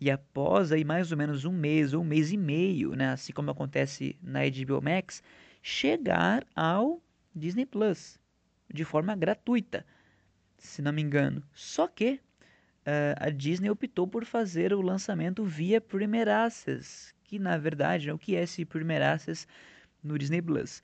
e 0.00 0.10
após 0.10 0.72
aí 0.72 0.82
mais 0.82 1.12
ou 1.12 1.18
menos 1.18 1.44
um 1.44 1.52
mês 1.52 1.94
ou 1.94 2.02
um 2.02 2.04
mês 2.04 2.32
e 2.32 2.36
meio, 2.36 2.96
né, 2.96 3.10
assim 3.10 3.32
como 3.32 3.48
acontece 3.48 4.18
na 4.20 4.40
HBO 4.40 4.82
Max, 4.82 5.22
chegar 5.62 6.44
ao 6.52 7.00
Disney 7.32 7.64
Plus 7.64 8.18
de 8.74 8.84
forma 8.84 9.14
gratuita, 9.14 9.86
se 10.58 10.82
não 10.82 10.92
me 10.92 11.00
engano. 11.00 11.44
Só 11.54 11.86
que 11.86 12.20
uh, 12.84 13.14
a 13.20 13.30
Disney 13.30 13.70
optou 13.70 14.08
por 14.08 14.24
fazer 14.24 14.72
o 14.72 14.80
lançamento 14.80 15.44
via 15.44 15.80
Premier 15.80 16.28
Access, 16.28 17.14
que 17.22 17.38
na 17.38 17.56
verdade, 17.56 18.10
é 18.10 18.12
o 18.12 18.18
que 18.18 18.34
é 18.34 18.42
esse 18.42 18.64
Premier 18.64 19.02
Access 19.02 19.46
no 20.02 20.18
Disney 20.18 20.42
Plus? 20.42 20.82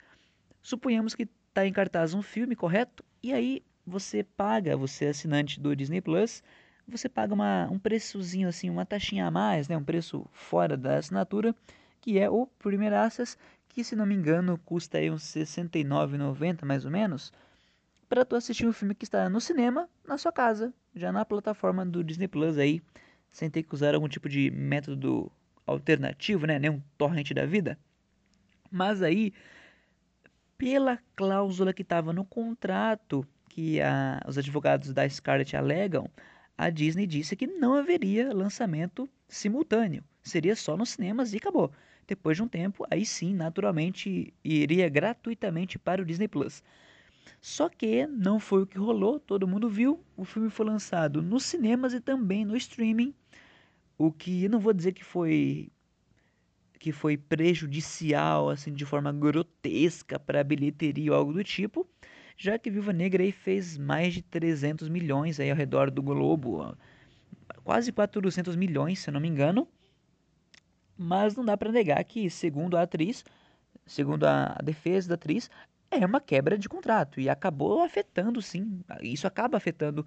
Suponhamos 0.61 1.13
que 1.13 1.25
tá 1.53 1.67
em 1.67 1.73
cartaz 1.73 2.13
um 2.13 2.21
filme, 2.21 2.55
correto? 2.55 3.03
E 3.21 3.33
aí 3.33 3.61
você 3.85 4.23
paga, 4.23 4.75
você 4.75 5.05
é 5.05 5.09
assinante 5.09 5.59
do 5.59 5.75
Disney 5.75 6.01
Plus, 6.01 6.41
você 6.87 7.09
paga 7.09 7.33
uma, 7.33 7.67
um 7.71 7.79
preçozinho 7.79 8.47
assim, 8.47 8.69
uma 8.69 8.85
taxinha 8.85 9.25
a 9.25 9.31
mais, 9.31 9.67
né? 9.67 9.77
Um 9.77 9.83
preço 9.83 10.25
fora 10.31 10.77
da 10.77 10.97
assinatura, 10.97 11.55
que 12.01 12.19
é 12.19 12.29
o 12.29 12.47
Premier 12.59 12.93
Access, 12.93 13.37
que 13.69 13.83
se 13.83 13.95
não 13.95 14.05
me 14.05 14.15
engano 14.15 14.57
custa 14.65 14.97
aí 14.97 15.09
uns 15.09 15.33
R$ 15.35 15.43
69,90 15.43 16.63
mais 16.63 16.85
ou 16.85 16.91
menos, 16.91 17.33
para 18.07 18.23
tu 18.23 18.35
assistir 18.35 18.67
um 18.67 18.73
filme 18.73 18.93
que 18.93 19.03
está 19.03 19.27
no 19.29 19.41
cinema, 19.41 19.89
na 20.07 20.17
sua 20.17 20.31
casa, 20.31 20.73
já 20.95 21.11
na 21.11 21.25
plataforma 21.25 21.85
do 21.85 22.03
Disney 22.03 22.27
Plus 22.27 22.57
aí, 22.57 22.81
sem 23.31 23.49
ter 23.49 23.63
que 23.63 23.73
usar 23.73 23.95
algum 23.95 24.07
tipo 24.07 24.29
de 24.29 24.51
método 24.51 25.31
alternativo, 25.65 26.45
né? 26.45 26.59
Nem 26.59 26.69
um 26.69 26.81
torrent 26.97 27.31
da 27.33 27.45
vida. 27.45 27.77
Mas 28.71 29.01
aí, 29.01 29.33
pela 30.57 30.99
cláusula 31.15 31.73
que 31.73 31.81
estava 31.81 32.13
no 32.13 32.23
contrato 32.23 33.27
que 33.55 33.79
a, 33.79 34.19
os 34.27 34.37
advogados 34.37 34.91
da 34.91 35.07
Scarlett 35.07 35.55
alegam, 35.55 36.09
a 36.57 36.69
Disney 36.69 37.07
disse 37.07 37.37
que 37.37 37.47
não 37.47 37.75
haveria 37.75 38.33
lançamento 38.33 39.09
simultâneo, 39.29 40.03
seria 40.21 40.57
só 40.57 40.75
nos 40.75 40.89
cinemas 40.89 41.31
e 41.33 41.37
acabou. 41.37 41.71
Depois 42.05 42.35
de 42.35 42.43
um 42.43 42.49
tempo, 42.49 42.85
aí 42.91 43.05
sim, 43.05 43.33
naturalmente, 43.33 44.33
iria 44.43 44.89
gratuitamente 44.89 45.79
para 45.79 46.01
o 46.01 46.05
Disney 46.05 46.27
Plus. 46.27 46.61
Só 47.39 47.69
que 47.69 48.05
não 48.05 48.41
foi 48.41 48.63
o 48.63 48.67
que 48.67 48.77
rolou, 48.77 49.21
todo 49.21 49.47
mundo 49.47 49.69
viu. 49.69 50.03
O 50.17 50.25
filme 50.25 50.49
foi 50.49 50.65
lançado 50.65 51.21
nos 51.21 51.45
cinemas 51.45 51.93
e 51.93 52.01
também 52.01 52.43
no 52.43 52.57
streaming, 52.57 53.15
o 53.97 54.11
que 54.11 54.49
não 54.49 54.59
vou 54.59 54.73
dizer 54.73 54.91
que 54.91 55.03
foi 55.03 55.71
que 56.77 56.91
foi 56.91 57.15
prejudicial 57.15 58.49
assim 58.49 58.73
de 58.73 58.85
forma 58.85 59.13
grotesca 59.13 60.19
para 60.19 60.41
a 60.41 60.43
bilheteria 60.43 61.13
ou 61.13 61.17
algo 61.17 61.33
do 61.33 61.43
tipo, 61.43 61.87
já 62.37 62.57
que 62.57 62.69
Viva 62.69 62.91
Negra 62.93 63.23
aí 63.23 63.31
fez 63.31 63.77
mais 63.77 64.13
de 64.13 64.21
300 64.21 64.89
milhões 64.89 65.39
aí 65.39 65.49
ao 65.49 65.57
redor 65.57 65.89
do 65.89 66.01
globo, 66.01 66.75
quase 67.63 67.91
400 67.91 68.55
milhões, 68.55 68.99
se 68.99 69.09
eu 69.09 69.13
não 69.13 69.21
me 69.21 69.27
engano. 69.27 69.67
Mas 70.97 71.35
não 71.35 71.43
dá 71.43 71.57
para 71.57 71.71
negar 71.71 72.03
que, 72.03 72.29
segundo 72.29 72.77
a 72.77 72.83
atriz, 72.83 73.23
segundo 73.85 74.25
a 74.25 74.57
defesa 74.63 75.09
da 75.09 75.15
atriz, 75.15 75.49
é 75.91 76.05
uma 76.05 76.21
quebra 76.21 76.57
de 76.57 76.69
contrato 76.69 77.19
e 77.19 77.29
acabou 77.29 77.83
afetando, 77.83 78.41
sim. 78.41 78.81
Isso 79.01 79.27
acaba 79.27 79.57
afetando 79.57 80.05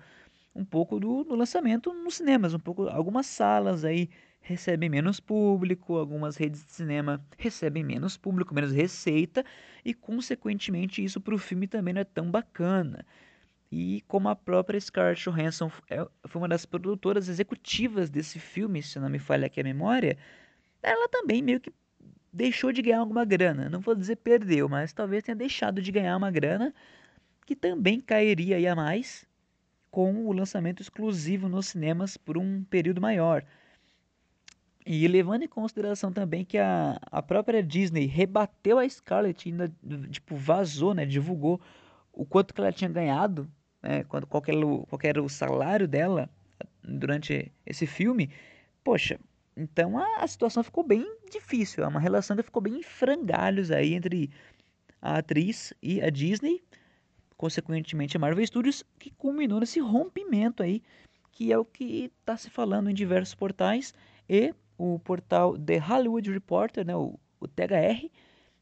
um 0.55 0.65
pouco 0.65 0.99
do, 0.99 1.25
do 1.25 1.35
lançamento 1.35 1.93
nos 1.93 2.17
cinemas, 2.17 2.55
um 2.55 2.59
pouco 2.59 2.89
algumas 2.89 3.27
salas 3.27 3.85
aí 3.85 4.09
recebem 4.41 4.89
menos 4.89 5.21
público, 5.21 5.97
algumas 5.97 6.37
redes 6.37 6.65
de 6.65 6.73
cinema 6.73 7.25
recebem 7.37 7.85
menos 7.85 8.17
público, 8.17 8.55
menos 8.55 8.73
receita, 8.73 9.45
e 9.85 9.93
consequentemente 9.93 11.05
isso 11.05 11.21
para 11.21 11.35
o 11.35 11.39
filme 11.39 11.67
também 11.67 11.95
não 11.95 12.01
é 12.01 12.05
tão 12.05 12.31
bacana. 12.31 13.05
E 13.71 14.03
como 14.09 14.29
a 14.29 14.37
própria 14.37 14.81
Scarlett 14.81 15.23
Johansson 15.23 15.71
é, 15.91 16.07
foi 16.27 16.41
uma 16.41 16.49
das 16.49 16.65
produtoras 16.65 17.29
executivas 17.29 18.09
desse 18.09 18.39
filme, 18.39 18.83
se 18.83 18.99
não 18.99 19.11
me 19.11 19.19
falha 19.19 19.47
aqui 19.47 19.61
a 19.61 19.65
memória, 19.65 20.17
ela 20.83 21.09
também 21.09 21.43
meio 21.43 21.61
que 21.61 21.73
deixou 22.33 22.73
de 22.73 22.81
ganhar 22.83 23.01
alguma 23.01 23.25
grana. 23.25 23.69
Não 23.69 23.81
vou 23.81 23.95
dizer 23.95 24.17
perdeu, 24.17 24.69
mas 24.69 24.93
talvez 24.93 25.23
tenha 25.23 25.37
deixado 25.37 25.83
de 25.83 25.93
ganhar 25.93 26.17
uma 26.17 26.31
grana 26.31 26.75
que 27.45 27.57
também 27.57 28.01
cairia 28.01 28.57
aí 28.57 28.67
a 28.67 28.75
mais 28.77 29.27
com 29.91 30.27
o 30.27 30.33
lançamento 30.33 30.83
exclusivo 30.83 31.49
nos 31.49 31.69
cinemas 31.69 32.17
por 32.17 32.39
um 32.39 32.63
período 32.65 33.01
maior. 33.01 33.45
E 34.91 35.07
levando 35.07 35.43
em 35.43 35.49
consideração 35.49 36.11
também 36.11 36.47
que 36.47 36.57
a, 36.57 36.99
a 37.13 37.21
própria 37.21 37.63
Disney 37.63 38.07
rebateu 38.07 38.79
a 38.79 38.89
Scarlett 38.89 39.47
e 39.47 39.53
ainda, 39.53 39.71
tipo, 40.11 40.35
vazou, 40.35 40.95
né, 40.95 41.05
divulgou 41.05 41.61
o 42.11 42.25
quanto 42.25 42.55
que 42.55 42.61
ela 42.63 42.73
tinha 42.73 42.89
ganhado, 42.89 43.47
né, 43.83 44.03
quando, 44.05 44.27
qual, 44.27 44.43
era 44.47 44.67
o, 44.67 44.87
qual 44.87 44.99
era 45.03 45.23
o 45.23 45.29
salário 45.29 45.87
dela 45.87 46.31
durante 46.83 47.53
esse 47.67 47.87
filme, 47.87 48.31
poxa, 48.83 49.21
então 49.55 49.99
a, 49.99 50.23
a 50.23 50.27
situação 50.27 50.65
ficou 50.65 50.83
bem 50.83 51.07
difícil, 51.31 51.85
é 51.85 51.87
uma 51.87 52.01
relação 52.01 52.35
que 52.35 52.43
ficou 52.43 52.63
bem 52.63 52.79
em 52.79 52.83
frangalhos 52.83 53.71
aí 53.71 53.93
entre 53.93 54.31
a 55.03 55.19
atriz 55.19 55.75
e 55.83 56.01
a 56.01 56.09
Disney, 56.09 56.63
consequentemente 57.37 58.17
a 58.17 58.21
Marvel 58.21 58.47
Studios, 58.47 58.83
que 58.99 59.11
culminou 59.11 59.61
nesse 59.61 59.81
rompimento 59.81 60.63
aí, 60.63 60.83
que 61.31 61.53
é 61.53 61.59
o 61.59 61.65
que 61.67 62.11
está 62.23 62.39
se 62.39 62.49
falando 62.49 62.89
em 62.89 62.95
diversos 62.95 63.35
portais 63.35 63.93
e 64.27 64.55
o 64.79 64.99
portal 65.01 65.59
The 65.59 65.79
Hollywood 65.79 66.31
Reporter, 66.31 66.87
né, 66.87 66.97
o, 66.97 67.19
o 67.41 67.49
THR, 67.49 68.09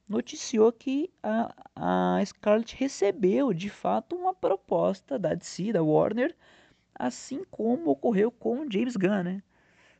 noticiou 0.08 0.72
que 0.72 1.10
a, 1.22 1.54
a 1.76 2.24
Scarlett 2.24 2.74
recebeu 2.76 3.52
de 3.52 3.68
fato 3.68 4.16
uma 4.16 4.34
proposta 4.34 5.18
da 5.18 5.34
DC, 5.34 5.72
da 5.72 5.82
Warner, 5.82 6.34
assim 6.94 7.44
como 7.50 7.90
ocorreu 7.90 8.30
com 8.30 8.60
o 8.60 8.72
James 8.72 8.96
Gunn, 8.96 9.22
né? 9.22 9.42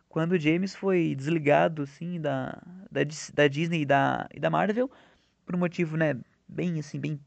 Quando 0.09 0.33
o 0.33 0.39
James 0.39 0.75
foi 0.75 1.15
desligado 1.15 1.83
assim 1.83 2.21
da, 2.21 2.63
da, 2.91 3.01
da 3.35 3.49
Disney 3.49 3.83
e 3.83 3.85
da, 3.85 4.27
e 4.35 4.41
da 4.41 4.49
Marvel 4.49 4.91
por 5.45 5.55
um 5.55 5.59
motivo, 5.59 5.97
né, 5.97 6.19
bem 6.49 6.79
assim, 6.79 6.99
bem 6.99 7.21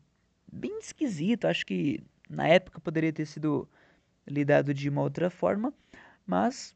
bem 0.52 0.80
esquisito, 0.80 1.46
acho 1.46 1.66
que 1.66 2.02
na 2.30 2.48
época 2.48 2.82
poderia 2.82 3.14
ter 3.14 3.26
sido 3.26 3.68
lidado 4.28 4.74
de 4.74 4.90
uma 4.90 5.02
outra 5.02 5.30
forma, 5.30 5.74
mas 6.26 6.76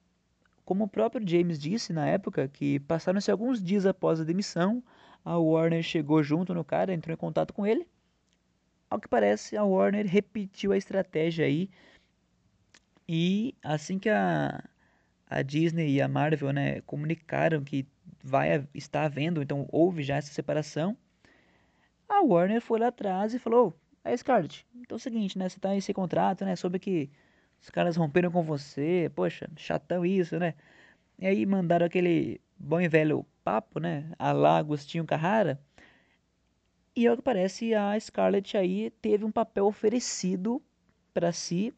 como 0.65 0.85
o 0.85 0.87
próprio 0.87 1.27
James 1.27 1.59
disse 1.59 1.91
na 1.93 2.07
época, 2.07 2.47
que 2.47 2.79
passaram-se 2.81 3.29
alguns 3.31 3.61
dias 3.61 3.85
após 3.85 4.19
a 4.19 4.23
demissão, 4.23 4.83
a 5.23 5.37
Warner 5.37 5.83
chegou 5.83 6.23
junto 6.23 6.53
no 6.53 6.63
cara, 6.63 6.93
entrou 6.93 7.13
em 7.13 7.17
contato 7.17 7.53
com 7.53 7.65
ele. 7.65 7.87
Ao 8.89 8.99
que 8.99 9.07
parece, 9.07 9.57
a 9.57 9.63
Warner 9.63 10.05
repetiu 10.05 10.71
a 10.71 10.77
estratégia 10.77 11.45
aí. 11.45 11.69
E 13.07 13.55
assim 13.63 13.99
que 13.99 14.09
a, 14.09 14.63
a 15.29 15.41
Disney 15.41 15.93
e 15.93 16.01
a 16.01 16.07
Marvel 16.07 16.53
né, 16.53 16.81
comunicaram 16.81 17.63
que 17.63 17.85
vai 18.23 18.67
estar 18.73 19.03
havendo, 19.03 19.41
então 19.41 19.67
houve 19.71 20.03
já 20.03 20.15
essa 20.15 20.31
separação, 20.31 20.97
a 22.07 22.21
Warner 22.21 22.61
foi 22.61 22.79
lá 22.79 22.87
atrás 22.87 23.33
e 23.33 23.39
falou: 23.39 23.73
Aí, 24.03 24.17
Scarlett, 24.17 24.65
então 24.75 24.95
é 24.95 24.97
o 24.97 24.99
seguinte, 24.99 25.37
né? 25.37 25.49
Você 25.49 25.59
tá 25.59 25.75
esse 25.75 25.93
contrato, 25.93 26.45
né? 26.45 26.55
Sobre 26.55 26.79
que 26.79 27.09
os 27.63 27.69
caras 27.69 27.95
romperam 27.95 28.29
com 28.29 28.43
você, 28.43 29.09
poxa, 29.15 29.49
chatão 29.55 30.05
isso, 30.05 30.37
né? 30.37 30.53
E 31.17 31.25
aí 31.25 31.45
mandaram 31.45 31.85
aquele 31.85 32.41
bom 32.59 32.81
e 32.81 32.89
velho 32.89 33.25
papo, 33.41 33.79
né? 33.79 34.11
A 34.19 34.33
lá 34.33 34.57
Agostinho 34.57 35.05
Carrara. 35.05 35.57
E 36.93 37.07
ao 37.07 37.15
que 37.15 37.23
parece, 37.23 37.73
a 37.73 37.97
Scarlett 37.97 38.57
aí 38.57 38.91
teve 39.01 39.23
um 39.23 39.31
papel 39.31 39.65
oferecido 39.65 40.61
para 41.13 41.31
si. 41.31 41.73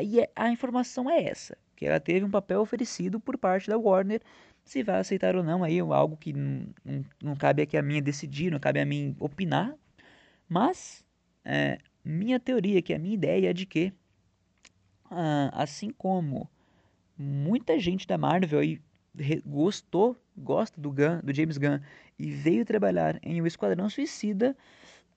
E 0.00 0.20
é, 0.20 0.30
a 0.36 0.48
informação 0.48 1.10
é 1.10 1.24
essa, 1.24 1.58
que 1.74 1.84
ela 1.84 1.98
teve 1.98 2.24
um 2.24 2.30
papel 2.30 2.60
oferecido 2.60 3.18
por 3.18 3.36
parte 3.36 3.68
da 3.68 3.76
Warner. 3.76 4.22
Se 4.64 4.84
vai 4.84 5.00
aceitar 5.00 5.34
ou 5.34 5.42
não, 5.42 5.64
aí 5.64 5.78
é 5.78 5.80
algo 5.80 6.16
que 6.16 6.32
não, 6.32 6.72
não, 7.20 7.34
cabe 7.34 7.62
aqui 7.62 7.76
a 7.76 7.82
mim 7.82 8.00
decidir, 8.00 8.52
não 8.52 8.60
cabe 8.60 8.78
a 8.78 8.86
mim 8.86 9.16
opinar. 9.18 9.74
Mas 10.48 11.04
é, 11.44 11.78
minha 12.04 12.38
teoria, 12.38 12.80
que 12.80 12.94
a 12.94 12.98
minha 12.98 13.14
ideia 13.14 13.50
é 13.50 13.52
de 13.52 13.66
que 13.66 13.92
assim 15.52 15.90
como 15.90 16.48
muita 17.16 17.78
gente 17.78 18.06
da 18.06 18.16
Marvel 18.16 18.60
aí 18.60 18.80
gostou, 19.44 20.16
gosta 20.36 20.80
do 20.80 20.90
Gunn, 20.90 21.20
do 21.22 21.34
James 21.34 21.58
Gunn 21.58 21.80
e 22.18 22.30
veio 22.30 22.64
trabalhar 22.64 23.18
em 23.22 23.40
O 23.40 23.46
Esquadrão 23.46 23.88
Suicida, 23.90 24.56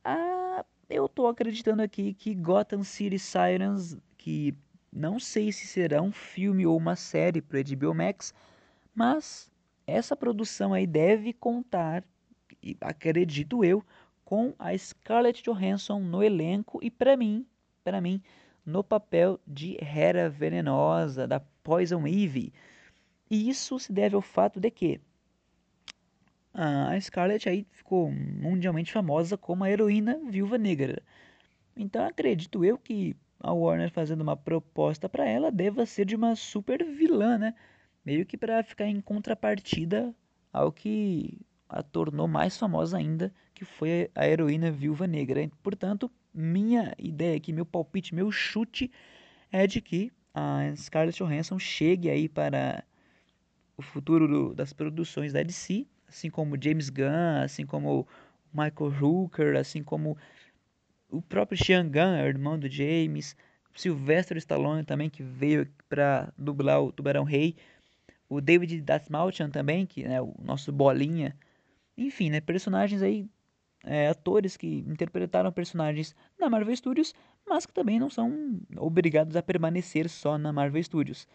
ah, 0.04 0.66
eu 0.90 1.08
tô 1.08 1.28
acreditando 1.28 1.82
aqui 1.82 2.14
que 2.14 2.34
Gotham 2.36 2.84
City 2.84 3.18
Sirens, 3.18 3.98
que 4.18 4.54
não 4.92 5.20
sei 5.20 5.52
se 5.52 5.66
será 5.66 6.02
um 6.02 6.12
filme 6.12 6.66
ou 6.66 6.78
uma 6.78 6.96
série 6.96 7.42
para 7.42 7.60
HBO 7.62 7.94
Max, 7.94 8.34
mas 8.94 9.52
essa 9.88 10.16
produção 10.16 10.74
aí 10.74 10.86
deve 10.86 11.34
contar, 11.34 12.04
acredito 12.82 13.64
eu, 13.64 13.84
com 14.24 14.54
a 14.58 14.75
Scarlett 14.78 15.44
Johansson 15.44 16.00
no 16.00 16.24
elenco 16.24 16.80
e 16.82 16.90
para 16.90 17.16
mim, 17.16 17.46
para 17.84 18.02
mim, 18.02 18.22
no 18.65 18.84
papel 18.84 19.39
de 19.45 19.77
Hera 19.79 20.29
Venenosa, 20.29 21.27
da 21.27 21.39
Poison 21.39 22.07
Ivy. 22.07 22.51
E 23.29 23.50
isso 23.50 23.79
se 23.79 23.93
deve 23.93 24.15
ao 24.15 24.22
fato 24.22 24.60
de 24.60 24.72
que 24.72 25.01
a 26.53 27.00
Scarlett 27.00 27.50
aí 27.50 27.67
ficou 27.72 28.10
mundialmente 28.12 28.91
famosa 28.91 29.38
como 29.38 29.63
a 29.63 29.69
heroína 29.69 30.19
viúva 30.29 30.57
negra. 30.57 31.01
Então 31.75 32.05
acredito 32.05 32.63
eu 32.63 32.77
que 32.77 33.15
a 33.39 33.51
Warner 33.51 33.91
fazendo 33.91 34.22
uma 34.22 34.38
proposta 34.38 35.10
para 35.10 35.25
ela 35.25 35.51
deva 35.51 35.86
ser 35.86 36.05
de 36.05 36.15
uma 36.15 36.36
super 36.36 36.84
vilã, 36.84 37.38
né? 37.38 37.53
Meio 38.05 38.25
que 38.25 38.38
para 38.38 38.63
ficar 38.63 38.88
em 38.88 39.01
contrapartida 39.01 40.15
ao 40.53 40.72
que 40.72 41.39
a 41.67 41.84
tornou 41.84 42.27
mais 42.27 42.57
famosa 42.57 42.98
ainda, 42.98 43.34
que 43.53 43.65
foi 43.65 44.10
a 44.15 44.27
heroína 44.27 44.72
viúva 44.72 45.05
negra. 45.05 45.50
Portanto, 45.62 46.10
minha 46.36 46.94
ideia 47.00 47.38
aqui, 47.38 47.54
meu 47.54 47.65
palpite, 47.65 48.13
meu 48.13 48.32
chute 48.32 48.92
é 49.51 49.65
de 49.65 49.82
que 49.82 50.12
a 50.34 50.75
Scarlett 50.75 51.18
Johansson 51.18 51.58
chegue 51.58 52.10
aí 52.10 52.27
para 52.27 52.84
o 53.77 53.82
futuro 53.82 54.27
do, 54.27 54.54
das 54.54 54.74
produções 54.74 55.32
da 55.32 55.42
DC, 55.42 55.88
assim 56.08 56.30
como 56.30 56.62
James 56.62 56.89
Gunn, 56.89 57.44
assim 57.44 57.65
como 57.65 58.06
Michael 58.54 58.94
Hooker, 59.01 59.56
assim 59.56 59.82
como 59.82 60.18
o 61.10 61.22
próprio 61.22 61.58
Sean 61.58 61.89
Gunn, 61.89 62.25
irmão 62.25 62.60
do 62.60 62.70
James, 62.70 63.36
Sylvester 63.74 64.38
Stallone 64.38 64.84
também, 64.84 65.10
que 65.10 65.24
veio 65.24 65.68
para 65.88 66.34
dublar 66.38 66.82
o 66.82 66.92
Tubarão 66.92 67.24
Rei, 67.24 67.56
o 68.27 68.42
David 68.42 68.82
Dastmalchian 68.82 69.50
também, 69.50 69.86
que 69.86 70.04
é 70.04 70.08
né, 70.08 70.22
o 70.22 70.34
nosso 70.42 70.72
bolinha, 70.72 71.36
enfim, 71.98 72.30
né, 72.30 72.42
personagens 72.42 73.01
aí, 73.01 73.27
é, 73.86 74.08
atores 74.10 74.58
que 74.58 74.84
interpretaram 74.88 75.51
personagens 75.51 76.15
na 76.39 76.50
Marvel 76.50 76.75
Studios, 76.75 77.13
mas 77.48 77.65
que 77.65 77.74
também 77.74 78.00
não 78.00 78.10
são 78.10 78.60
obrigados 78.77 79.36
a 79.36 79.44
permanecer 79.44 80.10
só 80.10 80.38
na 80.38 80.51
Marvel 80.51 80.84
Studios. 80.84 81.27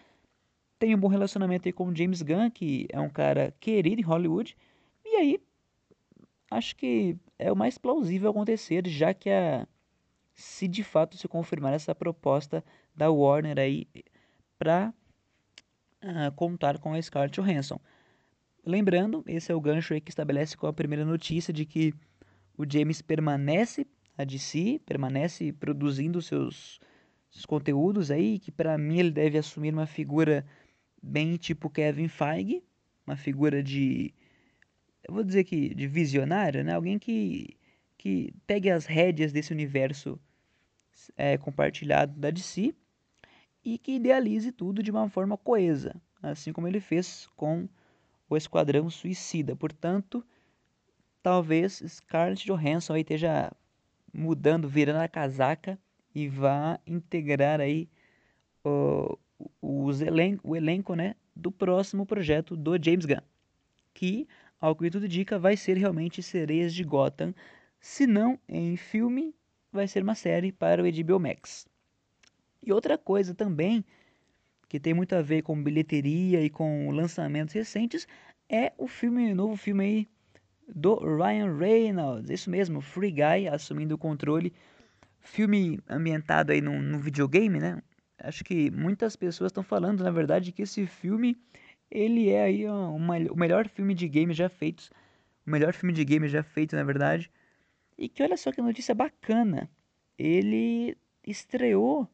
Tem 0.78 0.94
um 0.94 0.98
bom 0.98 1.08
relacionamento 1.08 1.68
aí 1.68 1.72
com 1.72 1.86
o 1.88 1.96
James 1.96 2.22
Gunn, 2.22 2.50
que 2.50 2.86
é 2.90 3.00
um 3.00 3.10
cara 3.10 3.54
querido 3.60 4.00
em 4.00 4.04
Hollywood, 4.04 4.56
e 5.04 5.16
aí 5.16 5.40
acho 6.50 6.74
que 6.74 7.16
é 7.38 7.52
o 7.52 7.56
mais 7.56 7.78
plausível 7.78 8.30
acontecer, 8.30 8.86
já 8.86 9.14
que 9.14 9.30
a 9.30 9.66
se 10.34 10.66
de 10.66 10.82
fato 10.82 11.16
se 11.16 11.28
confirmar 11.28 11.74
essa 11.74 11.94
proposta 11.94 12.64
da 12.96 13.10
Warner 13.10 13.58
aí 13.58 13.86
para 14.58 14.92
uh, 16.02 16.08
ah, 16.26 16.30
contar 16.30 16.78
com 16.78 16.94
a 16.94 17.02
Scarlett 17.02 17.38
Johansson. 17.40 17.78
Lembrando, 18.64 19.22
esse 19.26 19.52
é 19.52 19.54
o 19.54 19.60
gancho 19.60 19.94
aí 19.94 20.00
que 20.00 20.10
estabelece 20.10 20.56
com 20.56 20.66
a 20.66 20.72
primeira 20.72 21.04
notícia 21.04 21.52
de 21.52 21.64
que 21.64 21.94
o 22.56 22.64
James 22.70 23.00
permanece 23.02 23.86
a 24.16 24.24
DC, 24.24 24.80
permanece 24.84 25.52
produzindo 25.52 26.20
seus, 26.20 26.80
seus 27.30 27.46
conteúdos 27.46 28.10
aí, 28.10 28.38
que 28.38 28.50
para 28.50 28.76
mim 28.76 28.98
ele 28.98 29.10
deve 29.10 29.38
assumir 29.38 29.72
uma 29.72 29.86
figura 29.86 30.44
bem 31.02 31.36
tipo 31.36 31.70
Kevin 31.70 32.08
Feige, 32.08 32.62
uma 33.06 33.16
figura 33.16 33.62
de 33.62 34.14
eu 35.02 35.14
vou 35.14 35.24
dizer 35.24 35.44
que 35.44 35.74
de 35.74 35.86
visionário, 35.86 36.62
né? 36.62 36.74
Alguém 36.74 36.98
que 36.98 37.56
que 37.96 38.32
pegue 38.46 38.70
as 38.70 38.86
rédeas 38.86 39.30
desse 39.30 39.52
universo 39.52 40.18
é, 41.16 41.36
compartilhado 41.36 42.18
da 42.18 42.30
DC 42.30 42.74
e 43.62 43.76
que 43.76 43.92
idealize 43.92 44.50
tudo 44.52 44.82
de 44.82 44.90
uma 44.90 45.08
forma 45.08 45.36
coesa, 45.36 46.00
assim 46.22 46.50
como 46.50 46.66
ele 46.66 46.80
fez 46.80 47.28
com 47.36 47.68
o 48.28 48.36
Esquadrão 48.36 48.88
Suicida. 48.88 49.54
Portanto, 49.54 50.24
talvez 51.22 51.82
Scarlett 51.86 52.44
Johansson 52.44 52.94
aí 52.94 53.02
esteja 53.02 53.52
mudando, 54.12 54.68
virando 54.68 55.00
a 55.00 55.08
casaca 55.08 55.78
e 56.14 56.28
vá 56.28 56.78
integrar 56.86 57.60
aí 57.60 57.88
o, 58.64 59.18
os 59.60 60.00
elen 60.00 60.38
o 60.42 60.56
elenco 60.56 60.94
né, 60.94 61.14
do 61.34 61.50
próximo 61.50 62.04
projeto 62.04 62.56
do 62.56 62.72
James 62.82 63.06
Gunn, 63.06 63.22
que, 63.94 64.26
ao 64.60 64.74
que 64.74 64.90
tudo 64.90 65.06
indica, 65.06 65.38
vai 65.38 65.56
ser 65.56 65.76
realmente 65.76 66.22
Sereias 66.22 66.74
de 66.74 66.84
Gotham, 66.84 67.34
se 67.80 68.06
não 68.06 68.38
em 68.48 68.76
filme, 68.76 69.34
vai 69.72 69.88
ser 69.88 70.02
uma 70.02 70.14
série 70.14 70.52
para 70.52 70.82
o 70.82 70.86
HBO 70.86 71.20
Max. 71.20 71.66
E 72.62 72.72
outra 72.72 72.98
coisa 72.98 73.34
também 73.34 73.84
que 74.68 74.78
tem 74.78 74.94
muito 74.94 75.14
a 75.14 75.22
ver 75.22 75.42
com 75.42 75.60
bilheteria 75.60 76.42
e 76.44 76.50
com 76.50 76.90
lançamentos 76.90 77.54
recentes 77.54 78.06
é 78.48 78.72
o 78.78 78.86
filme, 78.86 79.34
novo 79.34 79.56
filme 79.56 79.84
aí 79.84 80.08
do 80.74 80.96
Ryan 80.96 81.56
Reynolds, 81.56 82.30
isso 82.30 82.50
mesmo, 82.50 82.80
Free 82.80 83.10
Guy 83.10 83.48
assumindo 83.48 83.94
o 83.94 83.98
controle, 83.98 84.52
filme 85.20 85.78
ambientado 85.88 86.52
aí 86.52 86.60
num, 86.60 86.80
num 86.80 86.98
videogame, 86.98 87.58
né? 87.58 87.82
Acho 88.18 88.44
que 88.44 88.70
muitas 88.70 89.16
pessoas 89.16 89.50
estão 89.50 89.62
falando, 89.62 90.04
na 90.04 90.10
verdade, 90.10 90.52
que 90.52 90.62
esse 90.62 90.86
filme 90.86 91.36
ele 91.90 92.30
é 92.30 92.42
aí 92.42 92.68
o 92.68 93.36
melhor 93.36 93.68
filme 93.68 93.94
de 93.94 94.06
game 94.08 94.32
já 94.32 94.48
feito, 94.48 94.90
o 95.46 95.50
melhor 95.50 95.72
filme 95.72 95.92
de 95.92 96.04
game 96.04 96.28
já 96.28 96.42
feito, 96.42 96.76
na 96.76 96.84
verdade. 96.84 97.30
E 97.98 98.08
que 98.08 98.22
olha 98.22 98.36
só 98.36 98.52
que 98.52 98.62
notícia 98.62 98.94
bacana. 98.94 99.68
Ele 100.18 100.96
estreou 101.26 102.08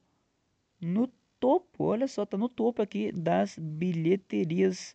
no 0.81 1.09
topo, 1.38 1.85
olha 1.85 2.09
só, 2.09 2.25
tá 2.25 2.38
no 2.38 2.49
topo 2.49 2.81
aqui 2.81 3.12
das 3.12 3.59
bilheterias 3.59 4.95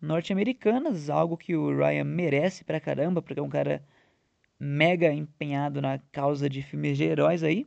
norte-americanas, 0.00 1.10
algo 1.10 1.36
que 1.36 1.54
o 1.56 1.76
Ryan 1.76 2.04
merece 2.04 2.64
pra 2.64 2.80
caramba, 2.80 3.20
porque 3.20 3.38
é 3.38 3.42
um 3.42 3.48
cara 3.48 3.84
mega 4.58 5.12
empenhado 5.12 5.80
na 5.80 5.98
causa 6.12 6.48
de 6.48 6.62
filmes 6.62 6.96
de 6.96 7.04
heróis 7.04 7.42
aí. 7.42 7.66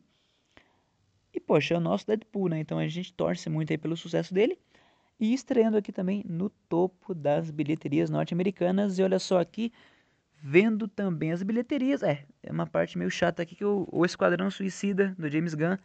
E 1.33 1.39
poxa, 1.39 1.73
é 1.73 1.77
o 1.77 1.81
nosso 1.81 2.05
Deadpool, 2.05 2.49
né? 2.49 2.59
Então 2.59 2.77
a 2.77 2.87
gente 2.87 3.13
torce 3.13 3.49
muito 3.49 3.71
aí 3.71 3.77
pelo 3.77 3.97
sucesso 3.97 4.33
dele. 4.33 4.57
E 5.19 5.33
estreando 5.33 5.77
aqui 5.77 5.91
também 5.91 6.23
no 6.27 6.49
topo 6.49 7.13
das 7.13 7.49
bilheterias 7.49 8.09
norte-americanas. 8.09 8.99
E 8.99 9.03
olha 9.03 9.17
só 9.17 9.39
aqui, 9.39 9.71
vendo 10.35 10.87
também 10.87 11.31
as 11.31 11.41
bilheterias. 11.41 12.03
É, 12.03 12.25
é 12.43 12.51
uma 12.51 12.67
parte 12.67 12.97
meio 12.97 13.09
chata 13.09 13.41
aqui 13.41 13.55
que 13.55 13.65
o, 13.65 13.87
o 13.91 14.05
Esquadrão 14.05 14.51
Suicida 14.51 15.15
do 15.17 15.29
James 15.29 15.55
Gunn 15.55 15.77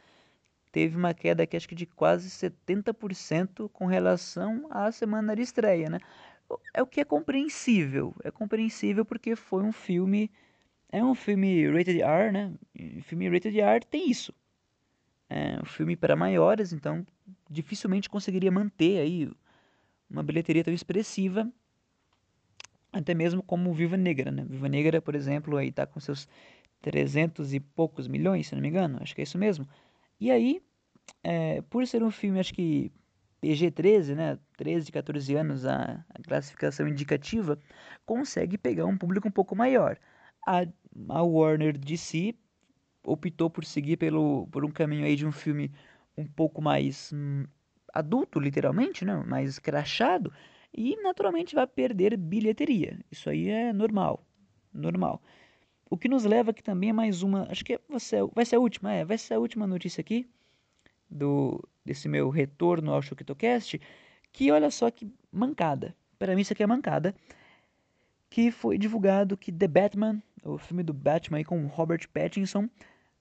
teve 0.70 0.96
uma 0.96 1.14
queda 1.14 1.42
aqui 1.42 1.56
acho 1.56 1.68
que 1.68 1.74
de 1.74 1.86
quase 1.86 2.28
70% 2.28 3.70
com 3.70 3.86
relação 3.86 4.66
à 4.70 4.92
semana 4.92 5.34
de 5.34 5.42
estreia, 5.42 5.88
né? 5.88 5.98
É 6.72 6.82
o 6.82 6.86
que 6.86 7.00
é 7.00 7.04
compreensível, 7.04 8.14
é 8.24 8.30
compreensível 8.30 9.04
porque 9.04 9.36
foi 9.36 9.62
um 9.62 9.72
filme, 9.72 10.30
é 10.90 11.04
um 11.04 11.14
filme 11.14 11.68
rated 11.70 12.00
R, 12.00 12.32
né? 12.32 12.54
E 12.74 13.02
filme 13.02 13.28
rated 13.28 13.58
R 13.60 13.84
tem 13.86 14.10
isso. 14.10 14.32
É 15.28 15.60
um 15.60 15.66
filme 15.66 15.94
para 15.94 16.16
maiores, 16.16 16.72
então 16.72 17.06
dificilmente 17.50 18.08
conseguiria 18.08 18.50
manter 18.50 18.98
aí 18.98 19.30
uma 20.08 20.22
bilheteria 20.22 20.64
tão 20.64 20.72
expressiva 20.72 21.52
até 22.92 23.14
mesmo 23.14 23.42
como 23.42 23.72
Viva 23.72 23.96
Negra, 23.96 24.30
né? 24.30 24.44
Viva 24.48 24.68
Negra, 24.68 25.00
por 25.00 25.14
exemplo, 25.14 25.56
aí 25.56 25.70
tá 25.70 25.86
com 25.86 26.00
seus 26.00 26.28
300 26.80 27.54
e 27.54 27.60
poucos 27.60 28.08
milhões, 28.08 28.46
se 28.46 28.54
não 28.54 28.62
me 28.62 28.68
engano, 28.68 28.98
acho 29.00 29.14
que 29.14 29.20
é 29.20 29.24
isso 29.24 29.38
mesmo. 29.38 29.68
E 30.20 30.30
aí, 30.30 30.62
é, 31.22 31.62
por 31.62 31.86
ser 31.86 32.02
um 32.02 32.10
filme, 32.10 32.40
acho 32.40 32.54
que 32.54 32.90
PG-13, 33.40 34.14
né, 34.14 34.38
13, 34.56 34.90
14 34.90 35.34
anos, 35.36 35.64
a, 35.66 36.04
a, 36.10 36.22
classificação 36.22 36.88
indicativa, 36.88 37.58
consegue 38.04 38.58
pegar 38.58 38.86
um 38.86 38.98
público 38.98 39.28
um 39.28 39.30
pouco 39.30 39.54
maior. 39.54 39.98
A, 40.46 40.66
a 41.08 41.22
Warner 41.22 41.78
DC 41.78 42.34
optou 43.04 43.48
por 43.48 43.64
seguir 43.64 43.96
pelo, 43.96 44.46
por 44.48 44.64
um 44.64 44.70
caminho 44.70 45.04
aí 45.04 45.16
de 45.16 45.26
um 45.26 45.32
filme 45.32 45.72
um 46.16 46.26
pouco 46.26 46.60
mais 46.60 47.12
hum, 47.12 47.44
adulto, 47.94 48.40
literalmente, 48.40 49.04
né, 49.04 49.16
mais 49.26 49.50
escrachado, 49.50 50.32
e 50.76 50.96
naturalmente 51.02 51.54
vai 51.54 51.66
perder 51.66 52.16
bilheteria. 52.16 52.98
Isso 53.10 53.30
aí 53.30 53.48
é 53.48 53.72
normal, 53.72 54.26
normal. 54.72 55.22
O 55.90 55.96
que 55.96 56.08
nos 56.08 56.24
leva 56.24 56.50
aqui 56.50 56.62
também 56.62 56.90
é 56.90 56.92
mais 56.92 57.22
uma, 57.22 57.50
acho 57.50 57.64
que 57.64 57.80
vai 57.88 58.00
ser, 58.00 58.26
vai 58.34 58.44
ser 58.44 58.56
a 58.56 58.60
última, 58.60 58.92
é, 58.92 59.04
vai 59.04 59.16
ser 59.16 59.34
a 59.34 59.38
última 59.38 59.66
notícia 59.66 60.00
aqui 60.00 60.28
do 61.10 61.62
desse 61.84 62.08
meu 62.08 62.28
retorno 62.28 62.92
ao 62.92 63.00
Chukitocast, 63.00 63.80
que 64.32 64.50
olha 64.50 64.70
só 64.70 64.90
que 64.90 65.10
mancada. 65.32 65.96
Para 66.18 66.34
mim 66.34 66.42
isso 66.42 66.52
aqui 66.52 66.62
é 66.62 66.66
mancada, 66.66 67.14
que 68.28 68.50
foi 68.50 68.76
divulgado 68.76 69.36
que 69.36 69.50
The 69.50 69.68
Batman, 69.68 70.22
o 70.44 70.58
filme 70.58 70.82
do 70.82 70.92
Batman 70.92 71.42
com 71.44 71.66
Robert 71.66 72.06
Pattinson, 72.12 72.68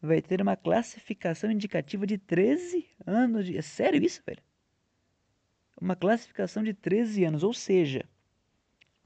vai 0.01 0.21
ter 0.21 0.41
uma 0.41 0.57
classificação 0.57 1.49
indicativa 1.49 2.05
de 2.05 2.17
13 2.17 2.85
anos 3.05 3.45
de... 3.45 3.57
É 3.57 3.61
sério 3.61 4.03
isso, 4.03 4.21
velho? 4.25 4.41
uma 5.79 5.95
classificação 5.95 6.63
de 6.63 6.73
13 6.73 7.25
anos, 7.25 7.43
ou 7.43 7.53
seja, 7.53 8.03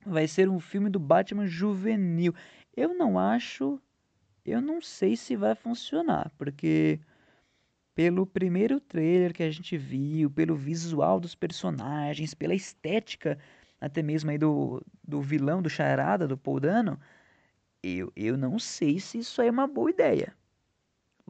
vai 0.05 0.27
ser 0.27 0.49
um 0.49 0.59
filme 0.59 0.89
do 0.89 0.99
Batman 0.99 1.45
juvenil. 1.45 2.33
Eu 2.75 2.93
não 2.93 3.19
acho, 3.19 3.79
eu 4.45 4.61
não 4.61 4.81
sei 4.81 5.15
se 5.15 5.35
vai 5.35 5.53
funcionar, 5.53 6.31
porque 6.37 6.99
pelo 7.95 8.25
primeiro 8.25 8.79
trailer 8.79 9.33
que 9.33 9.43
a 9.43 9.51
gente 9.51 9.77
viu, 9.77 10.29
pelo 10.31 10.55
visual 10.55 11.19
dos 11.19 11.35
personagens, 11.35 12.33
pela 12.33 12.53
estética 12.53 13.37
até 13.79 14.03
mesmo 14.03 14.29
aí 14.29 14.37
do, 14.37 14.81
do 15.03 15.21
vilão, 15.21 15.61
do 15.61 15.69
charada, 15.69 16.27
do 16.27 16.37
Paul 16.37 16.59
Dano, 16.59 16.99
eu, 17.83 18.11
eu 18.15 18.37
não 18.37 18.59
sei 18.59 18.99
se 18.99 19.19
isso 19.19 19.41
é 19.41 19.49
uma 19.49 19.67
boa 19.67 19.89
ideia 19.89 20.35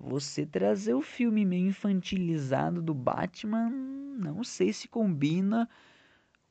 você 0.02 0.46
trazer 0.46 0.94
o 0.94 1.02
filme 1.02 1.46
meio 1.46 1.68
infantilizado 1.68 2.82
do 2.82 2.94
Batman, 2.94 3.70
não 3.70 4.44
sei 4.44 4.74
se 4.74 4.88
combina 4.88 5.70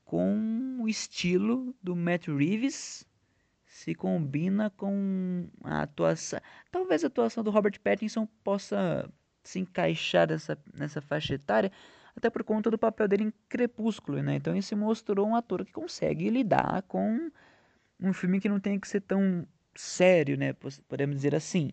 com 0.04 0.78
o 0.80 0.88
estilo 0.88 1.74
do 1.82 1.96
Matt 1.96 2.28
Reeves, 2.28 3.06
se 3.66 3.94
combina 3.94 4.70
com 4.70 5.48
a 5.64 5.82
atuação. 5.82 6.40
Talvez 6.70 7.04
a 7.04 7.08
atuação 7.08 7.42
do 7.42 7.50
Robert 7.50 7.80
Pattinson 7.80 8.26
possa 8.42 9.10
se 9.42 9.58
encaixar 9.60 10.28
nessa, 10.28 10.58
nessa 10.74 11.00
faixa 11.00 11.34
etária, 11.34 11.72
até 12.16 12.28
por 12.30 12.44
conta 12.44 12.70
do 12.70 12.78
papel 12.78 13.08
dele 13.08 13.24
em 13.24 13.32
Crepúsculo, 13.48 14.22
né? 14.22 14.36
Então 14.36 14.52
ele 14.52 14.62
se 14.62 14.74
mostrou 14.74 15.26
um 15.26 15.34
ator 15.36 15.64
que 15.64 15.72
consegue 15.72 16.28
lidar 16.30 16.82
com 16.82 17.30
um 18.00 18.12
filme 18.12 18.40
que 18.40 18.48
não 18.48 18.60
tem 18.60 18.78
que 18.78 18.88
ser 18.88 19.00
tão 19.00 19.46
sério, 19.74 20.36
né? 20.36 20.54
Podemos 20.88 21.16
dizer 21.16 21.34
assim 21.34 21.72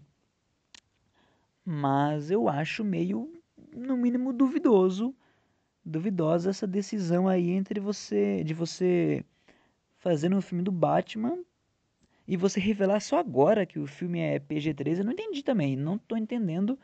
mas 1.65 2.31
eu 2.31 2.47
acho 2.47 2.83
meio, 2.83 3.29
no 3.75 3.97
mínimo, 3.97 4.31
duvidoso, 4.31 5.13
duvidosa 5.83 6.49
essa 6.49 6.65
decisão 6.65 7.27
aí 7.27 7.51
entre 7.51 7.79
você, 7.79 8.43
de 8.43 8.53
você 8.53 9.23
fazer 9.97 10.33
um 10.33 10.41
filme 10.41 10.63
do 10.63 10.71
Batman 10.71 11.37
E 12.27 12.37
você 12.37 12.59
revelar 12.59 13.01
só 13.01 13.19
agora 13.19 13.65
que 13.65 13.79
o 13.79 13.87
filme 13.87 14.19
é 14.19 14.39
PG-13, 14.39 14.99
eu 14.99 15.05
não 15.05 15.13
entendi 15.13 15.43
também. 15.43 15.75
Não 15.75 15.97
tô 15.97 16.15
entendendo. 16.17 16.79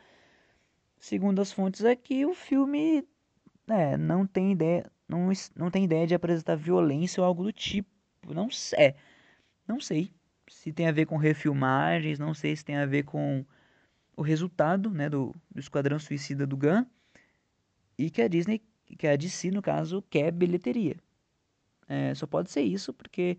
Segundo 1.04 1.42
as 1.42 1.52
fontes 1.52 1.84
aqui, 1.84 2.26
o 2.26 2.34
filme 2.34 3.06
é, 3.68 3.98
não 3.98 4.26
tem 4.26 4.54
ideia, 4.54 4.90
não, 5.06 5.30
não 5.54 5.70
tem 5.70 5.84
ideia 5.84 6.08
de 6.08 6.16
apresentar 6.16 6.56
violência 6.56 7.20
ou 7.20 7.28
algo 7.28 7.44
do 7.44 7.52
tipo. 7.52 7.90
Não 8.34 8.50
sei. 8.50 8.80
É, 8.80 8.96
não 9.68 9.82
sei 9.82 10.14
se 10.48 10.72
tem 10.72 10.88
a 10.88 10.94
ver 10.94 11.06
com 11.06 11.18
refilmagens, 11.18 12.18
não 12.18 12.34
sei 12.34 12.56
se 12.56 12.64
tem 12.64 12.78
a 12.78 12.86
ver 12.86 13.04
com 13.04 13.46
o 14.16 14.22
resultado, 14.22 14.90
né, 14.92 15.10
do, 15.10 15.36
do 15.52 15.60
Esquadrão 15.60 16.00
Suicida 16.00 16.48
do 16.48 16.56
Gun 16.56 16.86
e 17.98 18.10
que 18.10 18.22
a 18.22 18.30
Disney, 18.30 18.62
que 18.98 19.06
a 19.06 19.18
DC 19.18 19.52
no 19.52 19.62
caso, 19.62 20.02
quer 20.04 20.32
bilheteria. 20.32 20.96
É, 21.86 22.16
só 22.16 22.26
pode 22.26 22.50
ser 22.50 22.62
isso 22.62 22.94
porque 22.94 23.38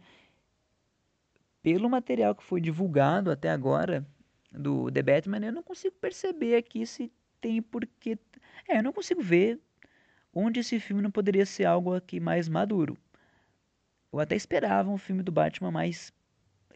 pelo 1.63 1.89
material 1.89 2.35
que 2.35 2.45
foi 2.45 2.61
divulgado 2.61 3.31
até 3.31 3.49
agora 3.49 4.07
do 4.53 4.91
The 4.91 5.03
Batman, 5.03 5.47
eu 5.47 5.53
não 5.53 5.63
consigo 5.63 5.97
perceber 5.99 6.57
aqui 6.57 6.85
se 6.85 7.11
tem 7.45 7.61
porque. 7.61 8.19
É, 8.67 8.79
eu 8.79 8.83
não 8.83 8.93
consigo 8.93 9.21
ver 9.21 9.61
onde 10.33 10.61
esse 10.61 10.81
filme 10.81 11.03
não 11.03 11.11
poderia 11.11 11.45
ser 11.45 11.67
algo 11.67 11.95
aqui 11.95 12.19
mais 12.19 12.49
maduro. 12.49 12.97
Eu 14.11 14.19
até 14.19 14.35
esperava 14.35 14.91
um 14.91 14.97
filme 14.97 15.23
do 15.23 15.31
Batman 15.31 15.71
mais 15.71 16.11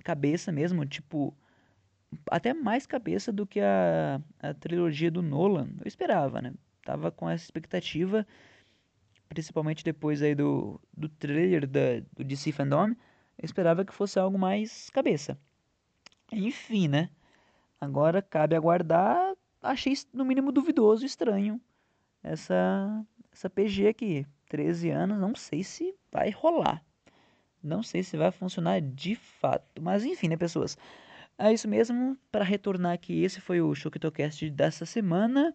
cabeça 0.05 0.53
mesmo, 0.53 0.85
tipo. 0.85 1.35
Até 2.31 2.55
mais 2.55 2.87
cabeça 2.87 3.33
do 3.33 3.47
que 3.47 3.61
a, 3.61 4.21
a 4.41 4.55
trilogia 4.55 5.11
do 5.11 5.23
Nolan. 5.23 5.69
Eu 5.81 5.87
esperava, 5.87 6.41
né? 6.41 6.53
Tava 6.83 7.11
com 7.11 7.29
essa 7.29 7.45
expectativa, 7.45 8.27
principalmente 9.29 9.85
depois 9.85 10.23
aí 10.23 10.35
do, 10.35 10.81
do 10.97 11.09
trailer 11.09 11.67
da, 11.67 12.01
do 12.17 12.25
DC 12.25 12.53
Fandom 12.53 12.95
eu 13.39 13.45
esperava 13.45 13.85
que 13.85 13.95
fosse 13.95 14.19
algo 14.19 14.37
mais 14.37 14.91
cabeça. 14.91 15.39
Enfim, 16.33 16.89
né? 16.89 17.09
Agora 17.81 18.21
cabe 18.21 18.57
aguardar. 18.57 19.37
Achei 19.61 19.95
no 20.13 20.25
mínimo 20.25 20.53
duvidoso, 20.53 21.05
estranho 21.05 21.61
essa 22.23 23.05
essa 23.33 23.49
PG 23.49 23.89
aqui. 23.89 24.27
13 24.49 24.91
anos, 24.91 25.19
não 25.19 25.35
sei 25.35 25.63
se 25.63 25.95
vai 26.11 26.31
rolar. 26.31 26.83
Não 27.63 27.83
sei 27.83 28.03
se 28.03 28.17
vai 28.17 28.31
funcionar 28.31 28.81
de 28.81 29.15
fato. 29.15 29.83
Mas 29.83 30.05
enfim, 30.05 30.29
né, 30.29 30.37
pessoas? 30.37 30.77
É 31.37 31.53
isso 31.53 31.69
mesmo. 31.69 32.17
Para 32.33 32.45
retornar 32.45 32.93
aqui, 32.93 33.23
esse 33.23 33.41
foi 33.41 33.61
o 33.61 33.75
Shokitocast 33.75 34.49
dessa 34.51 34.87
semana. 34.87 35.55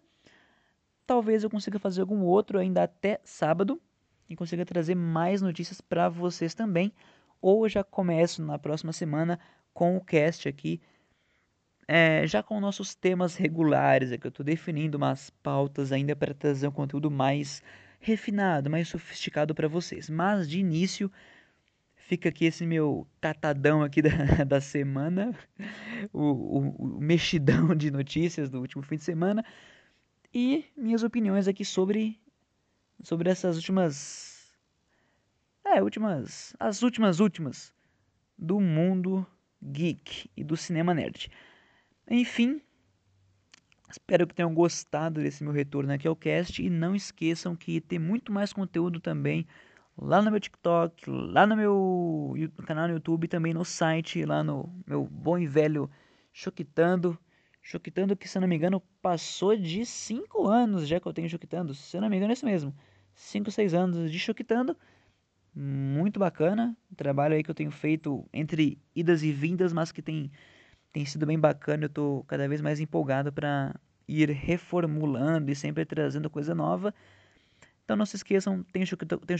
Talvez 1.06 1.44
eu 1.44 1.50
consiga 1.50 1.78
fazer 1.78 2.00
algum 2.00 2.22
outro 2.22 2.58
ainda 2.58 2.84
até 2.84 3.20
sábado 3.24 3.80
e 4.28 4.36
consiga 4.36 4.64
trazer 4.64 4.94
mais 4.94 5.42
notícias 5.42 5.80
para 5.80 6.08
vocês 6.08 6.54
também 6.54 6.92
ou 7.40 7.68
já 7.68 7.84
começo 7.84 8.42
na 8.42 8.58
próxima 8.58 8.92
semana 8.92 9.38
com 9.74 9.96
o 9.96 10.00
cast 10.00 10.48
aqui, 10.48 10.80
é, 11.86 12.26
já 12.26 12.42
com 12.42 12.60
nossos 12.60 12.94
temas 12.94 13.36
regulares, 13.36 14.12
é 14.12 14.18
que 14.18 14.26
eu 14.26 14.30
estou 14.30 14.44
definindo 14.44 14.96
umas 14.96 15.30
pautas 15.30 15.92
ainda 15.92 16.16
para 16.16 16.34
trazer 16.34 16.68
um 16.68 16.72
conteúdo 16.72 17.10
mais 17.10 17.62
refinado, 18.00 18.70
mais 18.70 18.88
sofisticado 18.88 19.54
para 19.54 19.68
vocês. 19.68 20.10
Mas 20.10 20.48
de 20.48 20.58
início 20.58 21.10
fica 21.96 22.28
aqui 22.28 22.44
esse 22.44 22.66
meu 22.66 23.06
catadão 23.20 23.82
aqui 23.82 24.02
da, 24.02 24.44
da 24.44 24.60
semana, 24.60 25.34
o, 26.12 26.20
o, 26.22 26.96
o 26.96 27.00
mexidão 27.00 27.74
de 27.74 27.90
notícias 27.90 28.50
do 28.50 28.60
último 28.60 28.82
fim 28.82 28.96
de 28.96 29.04
semana 29.04 29.44
e 30.32 30.64
minhas 30.76 31.02
opiniões 31.02 31.48
aqui 31.48 31.64
sobre 31.64 32.20
sobre 33.02 33.30
essas 33.30 33.56
últimas 33.56 34.34
é, 35.64 35.82
últimas, 35.82 36.54
as 36.60 36.82
últimas 36.82 37.20
últimas 37.20 37.72
do 38.38 38.60
mundo 38.60 39.26
geek 39.62 40.30
e 40.36 40.44
do 40.44 40.56
cinema 40.56 40.92
nerd. 40.92 41.30
Enfim, 42.10 42.60
espero 43.90 44.26
que 44.26 44.34
tenham 44.34 44.54
gostado 44.54 45.22
desse 45.22 45.42
meu 45.42 45.52
retorno 45.52 45.92
aqui 45.92 46.06
ao 46.06 46.16
cast 46.16 46.62
e 46.62 46.68
não 46.68 46.94
esqueçam 46.94 47.56
que 47.56 47.80
tem 47.80 47.98
muito 47.98 48.32
mais 48.32 48.52
conteúdo 48.52 49.00
também 49.00 49.46
lá 49.96 50.20
no 50.20 50.30
meu 50.30 50.40
TikTok, 50.40 51.08
lá 51.08 51.46
no 51.46 51.56
meu 51.56 52.34
canal 52.66 52.88
no 52.88 52.94
YouTube, 52.94 53.28
também 53.28 53.54
no 53.54 53.64
site, 53.64 54.24
lá 54.24 54.42
no 54.42 54.68
meu 54.86 55.04
bom 55.04 55.38
e 55.38 55.46
velho 55.46 55.90
Choquitando. 56.32 57.18
Choquitando 57.62 58.16
que, 58.16 58.28
se 58.28 58.38
não 58.38 58.48
me 58.48 58.56
engano, 58.56 58.82
passou 59.00 59.56
de 59.56 59.86
5 59.86 60.46
anos 60.46 60.86
já 60.86 61.00
que 61.00 61.06
eu 61.06 61.12
tenho 61.12 61.28
Choquitando. 61.28 61.74
Se 61.74 61.98
não 61.98 62.10
me 62.10 62.16
engano, 62.16 62.32
é 62.32 62.34
isso 62.34 62.44
mesmo. 62.44 62.74
5, 63.14 63.50
6 63.50 63.72
anos 63.72 64.10
de 64.10 64.18
Choquitando 64.18 64.76
muito 65.54 66.18
bacana. 66.18 66.76
Trabalho 66.96 67.34
aí 67.34 67.42
que 67.42 67.50
eu 67.50 67.54
tenho 67.54 67.70
feito 67.70 68.28
entre 68.32 68.78
idas 68.94 69.22
e 69.22 69.32
vindas, 69.32 69.72
mas 69.72 69.92
que 69.92 70.02
tem, 70.02 70.30
tem 70.94 71.04
sido 71.04 71.26
bem 71.26 71.38
bacana. 71.38 71.84
Eu 71.84 71.88
estou 71.88 72.24
cada 72.24 72.48
vez 72.48 72.60
mais 72.60 72.78
empolgado 72.80 73.32
para 73.32 73.74
ir 74.08 74.30
reformulando 74.30 75.50
e 75.50 75.56
sempre 75.56 75.84
trazendo 75.84 76.30
coisa 76.30 76.54
nova. 76.54 76.94
Então 77.84 77.96
não 77.96 78.06
se 78.06 78.16
esqueçam, 78.16 78.62
tem 78.72 78.82
o, 78.82 78.86
Choquito, 78.86 79.18
tem 79.18 79.36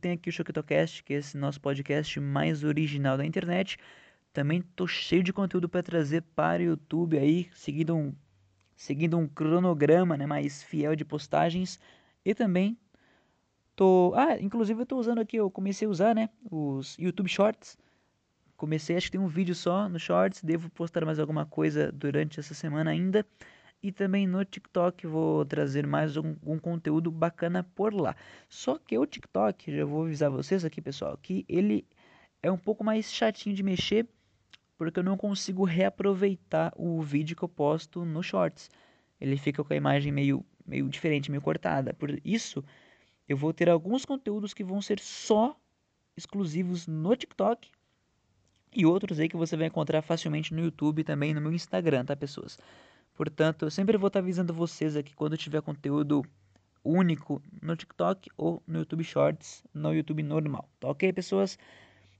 tem 0.00 0.12
aqui 0.12 0.30
o 0.30 0.32
Choquitocast, 0.32 1.04
que 1.04 1.14
é 1.14 1.18
esse 1.18 1.36
nosso 1.36 1.60
podcast 1.60 2.18
mais 2.18 2.64
original 2.64 3.16
da 3.16 3.26
internet. 3.26 3.78
Também 4.32 4.62
tô 4.74 4.86
cheio 4.86 5.22
de 5.22 5.32
conteúdo 5.32 5.68
para 5.68 5.82
trazer 5.82 6.22
para 6.22 6.62
o 6.62 6.66
YouTube 6.66 7.18
aí, 7.18 7.48
seguindo 7.52 7.94
um, 7.94 8.14
seguindo 8.74 9.18
um 9.18 9.28
cronograma 9.28 10.16
né, 10.16 10.26
mais 10.26 10.62
fiel 10.62 10.96
de 10.96 11.04
postagens. 11.04 11.78
E 12.24 12.34
também 12.34 12.76
Tô, 13.76 14.14
ah, 14.16 14.40
inclusive 14.40 14.80
eu 14.80 14.86
tô 14.86 14.96
usando 14.96 15.18
aqui, 15.20 15.36
eu 15.36 15.50
comecei 15.50 15.86
a 15.86 15.90
usar, 15.90 16.14
né, 16.14 16.30
os 16.50 16.96
YouTube 16.98 17.28
Shorts. 17.28 17.76
Comecei, 18.56 18.96
acho 18.96 19.06
que 19.06 19.12
tem 19.12 19.20
um 19.20 19.28
vídeo 19.28 19.54
só 19.54 19.88
no 19.88 19.98
Shorts, 19.98 20.42
devo 20.42 20.70
postar 20.70 21.04
mais 21.04 21.18
alguma 21.18 21.44
coisa 21.44 21.92
durante 21.92 22.40
essa 22.40 22.54
semana 22.54 22.90
ainda. 22.90 23.24
E 23.82 23.92
também 23.92 24.26
no 24.26 24.42
TikTok 24.44 25.06
vou 25.06 25.44
trazer 25.44 25.86
mais 25.86 26.16
algum, 26.16 26.30
algum 26.30 26.58
conteúdo 26.58 27.10
bacana 27.10 27.62
por 27.62 27.92
lá. 27.92 28.16
Só 28.48 28.78
que 28.78 28.96
o 28.96 29.04
TikTok, 29.04 29.76
já 29.76 29.84
vou 29.84 30.04
avisar 30.04 30.30
vocês 30.30 30.64
aqui, 30.64 30.80
pessoal, 30.80 31.18
que 31.18 31.44
ele 31.48 31.86
é 32.42 32.50
um 32.50 32.56
pouco 32.56 32.82
mais 32.82 33.12
chatinho 33.12 33.54
de 33.54 33.62
mexer, 33.62 34.08
porque 34.78 34.98
eu 35.00 35.04
não 35.04 35.16
consigo 35.16 35.64
reaproveitar 35.64 36.72
o 36.76 37.02
vídeo 37.02 37.36
que 37.36 37.42
eu 37.42 37.48
posto 37.48 38.04
no 38.04 38.22
Shorts. 38.22 38.70
Ele 39.20 39.36
fica 39.36 39.62
com 39.62 39.72
a 39.72 39.76
imagem 39.76 40.10
meio, 40.10 40.44
meio 40.66 40.88
diferente, 40.88 41.30
meio 41.30 41.42
cortada. 41.42 41.92
Por 41.92 42.18
isso, 42.24 42.64
eu 43.28 43.36
vou 43.36 43.52
ter 43.52 43.68
alguns 43.68 44.06
conteúdos 44.06 44.54
que 44.54 44.64
vão 44.64 44.80
ser 44.80 44.98
só 44.98 45.54
exclusivos 46.16 46.86
no 46.86 47.14
TikTok 47.14 47.70
e 48.74 48.84
outros 48.84 49.18
aí 49.18 49.28
que 49.28 49.36
você 49.36 49.56
vai 49.56 49.66
encontrar 49.66 50.02
facilmente 50.02 50.52
no 50.54 50.60
YouTube 50.60 51.00
e 51.00 51.04
também 51.04 51.34
no 51.34 51.40
meu 51.40 51.52
Instagram, 51.52 52.04
tá, 52.04 52.16
pessoas? 52.16 52.58
Portanto, 53.14 53.64
eu 53.64 53.70
sempre 53.70 53.96
vou 53.96 54.08
estar 54.08 54.20
avisando 54.20 54.52
vocês 54.52 54.96
aqui 54.96 55.14
quando 55.14 55.36
tiver 55.36 55.62
conteúdo 55.62 56.22
único 56.84 57.42
no 57.62 57.74
TikTok 57.74 58.30
ou 58.36 58.62
no 58.66 58.78
YouTube 58.80 59.02
Shorts, 59.02 59.64
no 59.74 59.92
YouTube 59.92 60.22
normal, 60.22 60.68
tá 60.78 60.88
ok, 60.88 61.12
pessoas? 61.12 61.58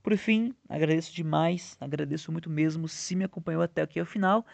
Por 0.03 0.17
fim, 0.17 0.53
agradeço 0.67 1.13
demais, 1.13 1.77
agradeço 1.79 2.31
muito 2.31 2.49
mesmo 2.49 2.87
se 2.87 3.15
me 3.15 3.23
acompanhou 3.23 3.61
até 3.61 3.81
aqui 3.81 3.99
ao 3.99 4.05
final 4.05 4.45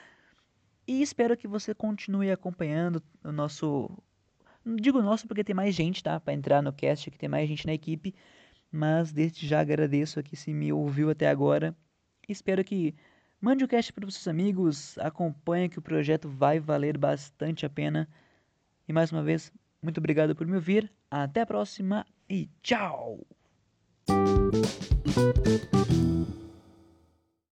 e 0.88 1.02
espero 1.02 1.38
que 1.38 1.48
você 1.48 1.74
continue 1.74 2.32
acompanhando 2.32 3.02
o 3.24 3.32
nosso 3.32 3.90
Digo 4.66 5.02
nosso 5.02 5.28
porque 5.28 5.44
tem 5.44 5.54
mais 5.54 5.76
gente, 5.76 6.02
tá? 6.02 6.20
Para 6.20 6.34
entrar 6.34 6.62
no 6.62 6.72
cast, 6.72 7.12
que 7.12 7.18
tem 7.18 7.28
mais 7.28 7.50
gente 7.50 7.66
na 7.66 7.74
equipe. 7.74 8.16
Mas 8.72 9.12
desde 9.12 9.46
já 9.46 9.60
agradeço 9.60 10.20
aqui 10.20 10.36
se 10.36 10.54
me 10.54 10.72
ouviu 10.72 11.10
até 11.10 11.28
agora. 11.30 11.76
Espero 12.28 12.64
que 12.64 12.96
mande 13.40 13.64
o 13.64 13.68
cast 13.68 13.92
para 13.92 14.06
os 14.06 14.16
seus 14.16 14.28
amigos, 14.28 14.98
acompanhe 14.98 15.70
que 15.70 15.80
o 15.80 15.82
projeto 15.82 16.30
vai 16.30 16.60
valer 16.60 16.98
bastante 16.98 17.66
a 17.66 17.70
pena. 17.70 18.08
E 18.88 18.94
mais 18.94 19.12
uma 19.12 19.24
vez, 19.24 19.52
muito 19.82 19.98
obrigado 19.98 20.36
por 20.36 20.48
me 20.48 20.56
ouvir. 20.56 20.92
Até 21.12 21.42
a 21.42 21.46
próxima 21.46 22.06
e 22.30 22.50
tchau! 22.62 23.20